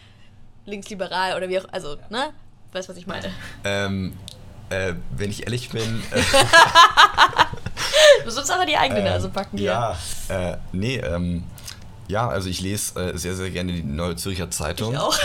linksliberal 0.66 1.36
oder 1.36 1.48
wie 1.48 1.58
auch, 1.60 1.66
also, 1.72 1.96
ja. 1.96 2.06
ne? 2.10 2.34
Weißt 2.72 2.88
was 2.88 2.96
ich 2.96 3.06
meine? 3.06 3.30
Ähm, 3.64 4.14
äh, 4.70 4.94
wenn 5.16 5.30
ich 5.30 5.42
ehrlich 5.44 5.68
bin. 5.68 6.02
Äh, 6.10 6.22
du 8.24 8.30
sollst 8.30 8.50
aber 8.50 8.66
die 8.66 8.76
eigene 8.76 9.02
Nase 9.02 9.26
ähm, 9.26 9.32
packen 9.32 9.58
hier. 9.58 9.96
Ja, 10.28 10.52
äh, 10.52 10.56
nee, 10.72 10.96
ähm, 10.96 11.44
ja, 12.08 12.28
also 12.28 12.48
ich 12.48 12.60
lese 12.60 13.00
äh, 13.00 13.16
sehr, 13.16 13.34
sehr 13.34 13.50
gerne 13.50 13.72
die 13.72 13.82
Neue 13.82 14.16
Zürcher 14.16 14.50
Zeitung. 14.50 14.94
Ich 14.94 14.98
auch. 14.98 15.18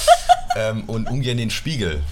ähm, 0.56 0.84
und 0.86 1.08
ungern 1.08 1.36
den 1.36 1.50
Spiegel. 1.50 2.02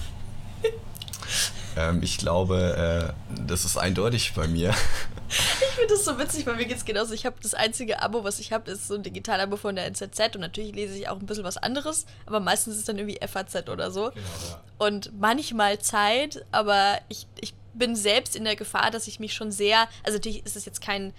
Ähm, 1.79 2.03
ich 2.03 2.17
glaube, 2.17 3.13
äh, 3.15 3.41
das 3.47 3.65
ist 3.65 3.77
eindeutig 3.77 4.33
bei 4.33 4.47
mir. 4.47 4.73
Ich 5.31 5.75
finde 5.75 5.93
das 5.93 6.05
so 6.05 6.17
witzig, 6.17 6.47
weil 6.47 6.55
mir 6.55 6.65
geht 6.65 6.77
es 6.77 6.85
genauso. 6.85 7.13
Ich 7.13 7.25
habe 7.25 7.35
das 7.41 7.53
einzige 7.53 8.01
Abo, 8.01 8.23
was 8.23 8.39
ich 8.39 8.51
habe, 8.51 8.71
ist 8.71 8.87
so 8.87 8.95
ein 8.95 9.03
Digital-Abo 9.03 9.57
von 9.57 9.75
der 9.75 9.85
NZZ 9.85 10.35
und 10.35 10.41
natürlich 10.41 10.73
lese 10.73 10.97
ich 10.97 11.07
auch 11.07 11.19
ein 11.19 11.25
bisschen 11.27 11.43
was 11.43 11.55
anderes, 11.57 12.07
aber 12.25 12.39
meistens 12.39 12.73
ist 12.73 12.79
es 12.79 12.85
dann 12.85 12.97
irgendwie 12.97 13.19
FAZ 13.25 13.69
oder 13.69 13.91
so. 13.91 14.09
Genau, 14.09 14.25
ja. 14.49 14.61
Und 14.79 15.11
manchmal 15.19 15.77
Zeit, 15.79 16.43
aber 16.51 16.97
ich, 17.09 17.27
ich 17.39 17.53
bin 17.79 17.95
selbst 17.95 18.35
in 18.35 18.43
der 18.43 18.55
Gefahr, 18.55 18.91
dass 18.91 19.07
ich 19.07 19.19
mich 19.19 19.33
schon 19.33 19.51
sehr, 19.51 19.87
also 20.03 20.17
natürlich 20.17 20.45
ist 20.45 20.55
es 20.55 20.65
jetzt 20.65 20.81
kein, 20.81 21.13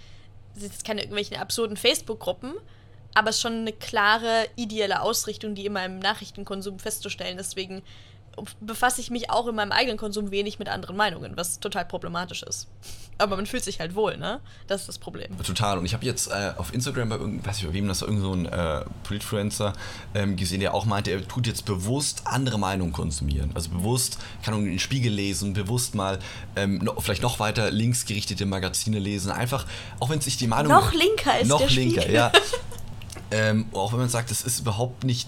ist 0.55 0.63
jetzt 0.63 0.85
keine 0.85 1.01
irgendwelchen 1.01 1.37
absurden 1.37 1.75
Facebook-Gruppen, 1.75 2.53
aber 3.13 3.29
es 3.29 3.37
ist 3.37 3.41
schon 3.41 3.53
eine 3.53 3.73
klare 3.73 4.47
ideelle 4.55 5.01
Ausrichtung, 5.01 5.55
die 5.55 5.65
in 5.65 5.73
meinem 5.73 5.99
Nachrichtenkonsum 5.99 6.79
festzustellen. 6.79 7.37
Deswegen 7.37 7.81
befasse 8.61 9.01
ich 9.01 9.09
mich 9.09 9.29
auch 9.29 9.47
in 9.47 9.55
meinem 9.55 9.71
eigenen 9.71 9.97
Konsum 9.97 10.31
wenig 10.31 10.57
mit 10.59 10.69
anderen 10.69 10.95
Meinungen, 10.95 11.33
was 11.35 11.59
total 11.59 11.85
problematisch 11.85 12.43
ist. 12.43 12.67
Aber 13.17 13.35
man 13.35 13.45
fühlt 13.45 13.63
sich 13.63 13.79
halt 13.79 13.93
wohl, 13.93 14.17
ne? 14.17 14.39
Das 14.67 14.81
ist 14.81 14.87
das 14.87 14.97
Problem. 14.97 15.37
Total. 15.43 15.77
Und 15.77 15.85
ich 15.85 15.93
habe 15.93 16.05
jetzt 16.05 16.31
äh, 16.31 16.53
auf 16.57 16.73
Instagram 16.73 17.09
bei 17.09 17.17
irgend, 17.17 17.45
weiß 17.45 17.59
ich 17.59 17.67
bei 17.67 17.73
wem 17.73 17.87
das 17.87 18.01
war, 18.01 18.07
irgend 18.07 18.23
so 18.23 18.33
ein 18.33 18.45
äh, 18.47 18.83
Politfluencer 19.03 19.73
ähm, 20.15 20.37
gesehen, 20.37 20.59
der 20.59 20.73
auch 20.73 20.85
meinte, 20.85 21.11
er 21.11 21.27
tut 21.27 21.45
jetzt 21.45 21.65
bewusst 21.65 22.23
andere 22.25 22.57
Meinungen 22.57 22.93
konsumieren. 22.93 23.51
Also 23.53 23.69
bewusst, 23.69 24.17
kann 24.43 24.55
man 24.55 24.65
den 24.65 24.79
Spiegel 24.79 25.13
lesen, 25.13 25.53
bewusst 25.53 25.93
mal 25.93 26.17
ähm, 26.55 26.79
noch, 26.79 26.99
vielleicht 27.03 27.21
noch 27.21 27.39
weiter 27.39 27.69
linksgerichtete 27.69 28.45
Magazine 28.47 28.97
lesen. 28.97 29.29
Einfach, 29.29 29.67
auch 29.99 30.09
wenn 30.09 30.21
sich 30.21 30.37
die 30.37 30.47
Meinung. 30.47 30.71
Noch 30.71 30.93
linker 30.93 31.39
ist 31.39 31.47
Noch 31.47 31.59
der 31.59 31.69
linker, 31.69 32.01
Spiegel. 32.01 32.15
ja. 32.15 32.31
ähm, 33.31 33.65
auch 33.73 33.93
wenn 33.93 33.99
man 33.99 34.09
sagt, 34.09 34.31
das 34.31 34.41
ist 34.41 34.59
überhaupt 34.59 35.03
nicht 35.03 35.27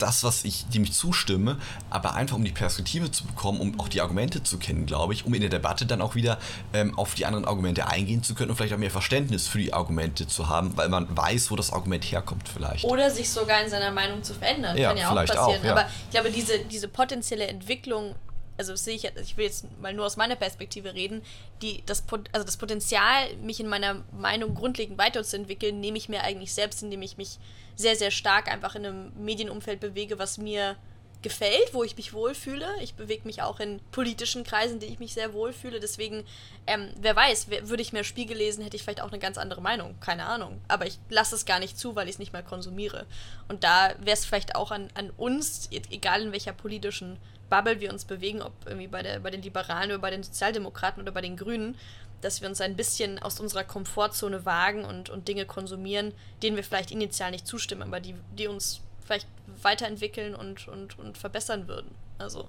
das, 0.00 0.24
was 0.24 0.44
ich, 0.44 0.66
dem 0.68 0.84
ich 0.84 0.92
zustimme, 0.92 1.58
aber 1.90 2.14
einfach 2.14 2.36
um 2.36 2.44
die 2.44 2.52
Perspektive 2.52 3.10
zu 3.10 3.24
bekommen, 3.24 3.60
um 3.60 3.78
auch 3.80 3.88
die 3.88 4.00
Argumente 4.00 4.42
zu 4.42 4.58
kennen, 4.58 4.86
glaube 4.86 5.12
ich, 5.12 5.26
um 5.26 5.34
in 5.34 5.40
der 5.40 5.50
Debatte 5.50 5.86
dann 5.86 6.00
auch 6.00 6.14
wieder 6.14 6.38
ähm, 6.72 6.98
auf 6.98 7.14
die 7.14 7.26
anderen 7.26 7.44
Argumente 7.44 7.86
eingehen 7.86 8.22
zu 8.22 8.34
können 8.34 8.50
und 8.50 8.56
vielleicht 8.56 8.74
auch 8.74 8.78
mehr 8.78 8.90
Verständnis 8.90 9.46
für 9.46 9.58
die 9.58 9.72
Argumente 9.72 10.26
zu 10.26 10.48
haben, 10.48 10.76
weil 10.76 10.88
man 10.88 11.06
weiß, 11.16 11.50
wo 11.50 11.56
das 11.56 11.72
Argument 11.72 12.04
herkommt 12.04 12.48
vielleicht. 12.48 12.84
Oder 12.84 13.10
sich 13.10 13.30
sogar 13.30 13.62
in 13.62 13.70
seiner 13.70 13.90
Meinung 13.90 14.22
zu 14.22 14.34
verändern, 14.34 14.76
ja, 14.76 14.88
kann 14.88 14.98
ja 14.98 15.10
auch 15.10 15.14
passieren. 15.14 15.60
Auch, 15.60 15.64
ja. 15.64 15.72
Aber 15.72 15.86
ich 16.04 16.10
glaube, 16.10 16.30
diese, 16.30 16.58
diese 16.60 16.88
potenzielle 16.88 17.46
Entwicklung 17.46 18.14
also 18.60 18.76
sehe 18.76 18.94
ich, 18.94 19.04
ich 19.04 19.38
will 19.38 19.46
jetzt 19.46 19.64
mal 19.80 19.94
nur 19.94 20.04
aus 20.04 20.18
meiner 20.18 20.36
Perspektive 20.36 20.92
reden, 20.92 21.22
die, 21.62 21.82
das, 21.86 22.04
also 22.32 22.44
das 22.44 22.58
Potenzial, 22.58 23.34
mich 23.36 23.58
in 23.58 23.68
meiner 23.68 24.04
Meinung 24.12 24.54
grundlegend 24.54 24.98
weiterzuentwickeln, 24.98 25.80
nehme 25.80 25.96
ich 25.96 26.10
mir 26.10 26.22
eigentlich 26.22 26.52
selbst, 26.52 26.82
indem 26.82 27.00
ich 27.00 27.16
mich 27.16 27.38
sehr, 27.74 27.96
sehr 27.96 28.10
stark 28.10 28.48
einfach 28.52 28.74
in 28.74 28.84
einem 28.84 29.12
Medienumfeld 29.16 29.80
bewege, 29.80 30.18
was 30.18 30.36
mir 30.36 30.76
gefällt, 31.22 31.72
wo 31.72 31.84
ich 31.84 31.96
mich 31.96 32.12
wohlfühle. 32.12 32.66
Ich 32.82 32.96
bewege 32.96 33.22
mich 33.24 33.40
auch 33.40 33.60
in 33.60 33.80
politischen 33.92 34.44
Kreisen, 34.44 34.78
denen 34.78 34.92
ich 34.92 34.98
mich 34.98 35.14
sehr 35.14 35.32
wohlfühle. 35.32 35.80
Deswegen, 35.80 36.24
ähm, 36.66 36.90
wer 37.00 37.16
weiß, 37.16 37.48
würde 37.48 37.82
ich 37.82 37.94
mehr 37.94 38.04
Spiegel 38.04 38.36
lesen, 38.36 38.62
hätte 38.62 38.76
ich 38.76 38.82
vielleicht 38.82 39.00
auch 39.00 39.10
eine 39.10 39.18
ganz 39.18 39.38
andere 39.38 39.62
Meinung. 39.62 39.98
Keine 40.00 40.26
Ahnung. 40.26 40.60
Aber 40.68 40.86
ich 40.86 40.98
lasse 41.08 41.34
es 41.34 41.46
gar 41.46 41.60
nicht 41.60 41.78
zu, 41.78 41.96
weil 41.96 42.08
ich 42.08 42.16
es 42.16 42.18
nicht 42.18 42.34
mehr 42.34 42.42
konsumiere. 42.42 43.06
Und 43.48 43.64
da 43.64 43.94
wäre 44.00 44.18
es 44.18 44.26
vielleicht 44.26 44.54
auch 44.54 44.70
an, 44.70 44.88
an 44.92 45.10
uns, 45.16 45.68
e-, 45.70 45.80
egal 45.90 46.20
in 46.22 46.32
welcher 46.32 46.52
politischen 46.52 47.18
Bubble 47.50 47.80
wir 47.80 47.92
uns 47.92 48.04
bewegen, 48.04 48.40
ob 48.40 48.52
irgendwie 48.64 48.86
bei, 48.86 49.02
der, 49.02 49.20
bei 49.20 49.30
den 49.30 49.42
Liberalen 49.42 49.90
oder 49.90 49.98
bei 49.98 50.10
den 50.10 50.22
Sozialdemokraten 50.22 51.02
oder 51.02 51.12
bei 51.12 51.20
den 51.20 51.36
Grünen, 51.36 51.76
dass 52.20 52.40
wir 52.40 52.48
uns 52.48 52.60
ein 52.60 52.76
bisschen 52.76 53.18
aus 53.18 53.40
unserer 53.40 53.64
Komfortzone 53.64 54.44
wagen 54.44 54.84
und, 54.84 55.10
und 55.10 55.28
Dinge 55.28 55.46
konsumieren, 55.46 56.12
denen 56.42 56.56
wir 56.56 56.64
vielleicht 56.64 56.90
initial 56.90 57.30
nicht 57.30 57.46
zustimmen, 57.46 57.82
aber 57.82 58.00
die, 58.00 58.14
die 58.38 58.46
uns 58.46 58.80
vielleicht 59.04 59.26
weiterentwickeln 59.62 60.34
und, 60.34 60.68
und, 60.68 60.98
und 60.98 61.18
verbessern 61.18 61.66
würden. 61.66 61.94
Also. 62.18 62.48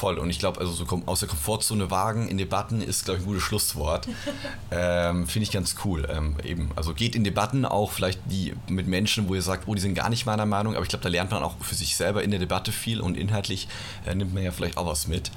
Voll. 0.00 0.18
Und 0.18 0.30
ich 0.30 0.38
glaube, 0.38 0.58
also 0.60 0.72
so 0.72 1.02
aus 1.04 1.20
der 1.20 1.28
Komfortzone 1.28 1.90
wagen 1.90 2.26
in 2.26 2.38
Debatten 2.38 2.80
ist, 2.80 3.04
glaube 3.04 3.18
ich, 3.18 3.24
ein 3.24 3.26
gutes 3.26 3.42
Schlusswort. 3.42 4.08
ähm, 4.70 5.26
Finde 5.26 5.42
ich 5.42 5.50
ganz 5.50 5.76
cool. 5.84 6.08
Ähm, 6.10 6.36
eben. 6.42 6.70
Also 6.74 6.94
geht 6.94 7.14
in 7.14 7.22
Debatten 7.22 7.66
auch 7.66 7.92
vielleicht 7.92 8.18
die 8.24 8.54
mit 8.66 8.86
Menschen, 8.86 9.28
wo 9.28 9.34
ihr 9.34 9.42
sagt, 9.42 9.68
oh, 9.68 9.74
die 9.74 9.80
sind 9.82 9.94
gar 9.94 10.08
nicht 10.08 10.24
meiner 10.24 10.46
Meinung, 10.46 10.74
aber 10.74 10.84
ich 10.84 10.88
glaube, 10.88 11.02
da 11.02 11.10
lernt 11.10 11.32
man 11.32 11.42
auch 11.42 11.54
für 11.60 11.74
sich 11.74 11.96
selber 11.96 12.22
in 12.22 12.30
der 12.30 12.40
Debatte 12.40 12.72
viel 12.72 13.02
und 13.02 13.14
inhaltlich 13.14 13.68
äh, 14.06 14.14
nimmt 14.14 14.32
man 14.32 14.42
ja 14.42 14.52
vielleicht 14.52 14.78
auch 14.78 14.86
was 14.86 15.06
mit. 15.06 15.30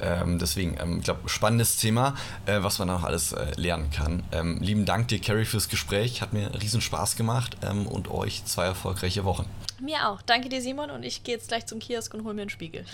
Ähm, 0.00 0.38
deswegen, 0.38 0.78
ähm, 0.80 1.00
ich 1.00 1.04
glaube, 1.04 1.28
spannendes 1.28 1.76
Thema, 1.76 2.14
äh, 2.46 2.62
was 2.62 2.78
man 2.78 2.88
auch 2.88 3.02
alles 3.02 3.32
äh, 3.32 3.52
lernen 3.56 3.90
kann. 3.90 4.22
Ähm, 4.32 4.62
lieben 4.62 4.86
Dank 4.86 5.08
dir, 5.08 5.20
Carrie, 5.20 5.44
fürs 5.44 5.68
Gespräch. 5.68 6.22
Hat 6.22 6.32
mir 6.32 6.54
riesen 6.62 6.80
Spaß 6.80 7.16
gemacht 7.16 7.58
ähm, 7.62 7.86
und 7.86 8.10
euch 8.10 8.46
zwei 8.46 8.64
erfolgreiche 8.64 9.24
Wochen. 9.24 9.44
Mir 9.78 10.08
auch. 10.08 10.22
Danke 10.22 10.48
dir, 10.48 10.62
Simon. 10.62 10.90
Und 10.90 11.02
ich 11.02 11.22
gehe 11.22 11.34
jetzt 11.34 11.48
gleich 11.48 11.66
zum 11.66 11.80
Kiosk 11.80 12.14
und 12.14 12.24
hole 12.24 12.32
mir 12.32 12.40
einen 12.40 12.50
Spiegel. 12.50 12.86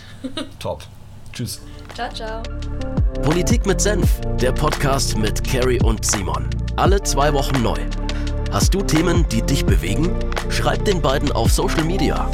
Top. 0.59 0.85
Tschüss. 1.33 1.59
Ciao, 1.95 2.09
ciao. 2.13 2.43
Politik 3.23 3.65
mit 3.65 3.81
Senf, 3.81 4.21
der 4.39 4.51
Podcast 4.51 5.17
mit 5.17 5.43
Carrie 5.43 5.81
und 5.81 6.05
Simon. 6.05 6.47
Alle 6.75 7.01
zwei 7.01 7.33
Wochen 7.33 7.61
neu. 7.61 7.79
Hast 8.51 8.73
du 8.73 8.81
Themen, 8.81 9.25
die 9.29 9.41
dich 9.41 9.65
bewegen? 9.65 10.11
Schreib 10.49 10.85
den 10.85 11.01
beiden 11.01 11.31
auf 11.31 11.51
Social 11.51 11.83
Media. 11.83 12.29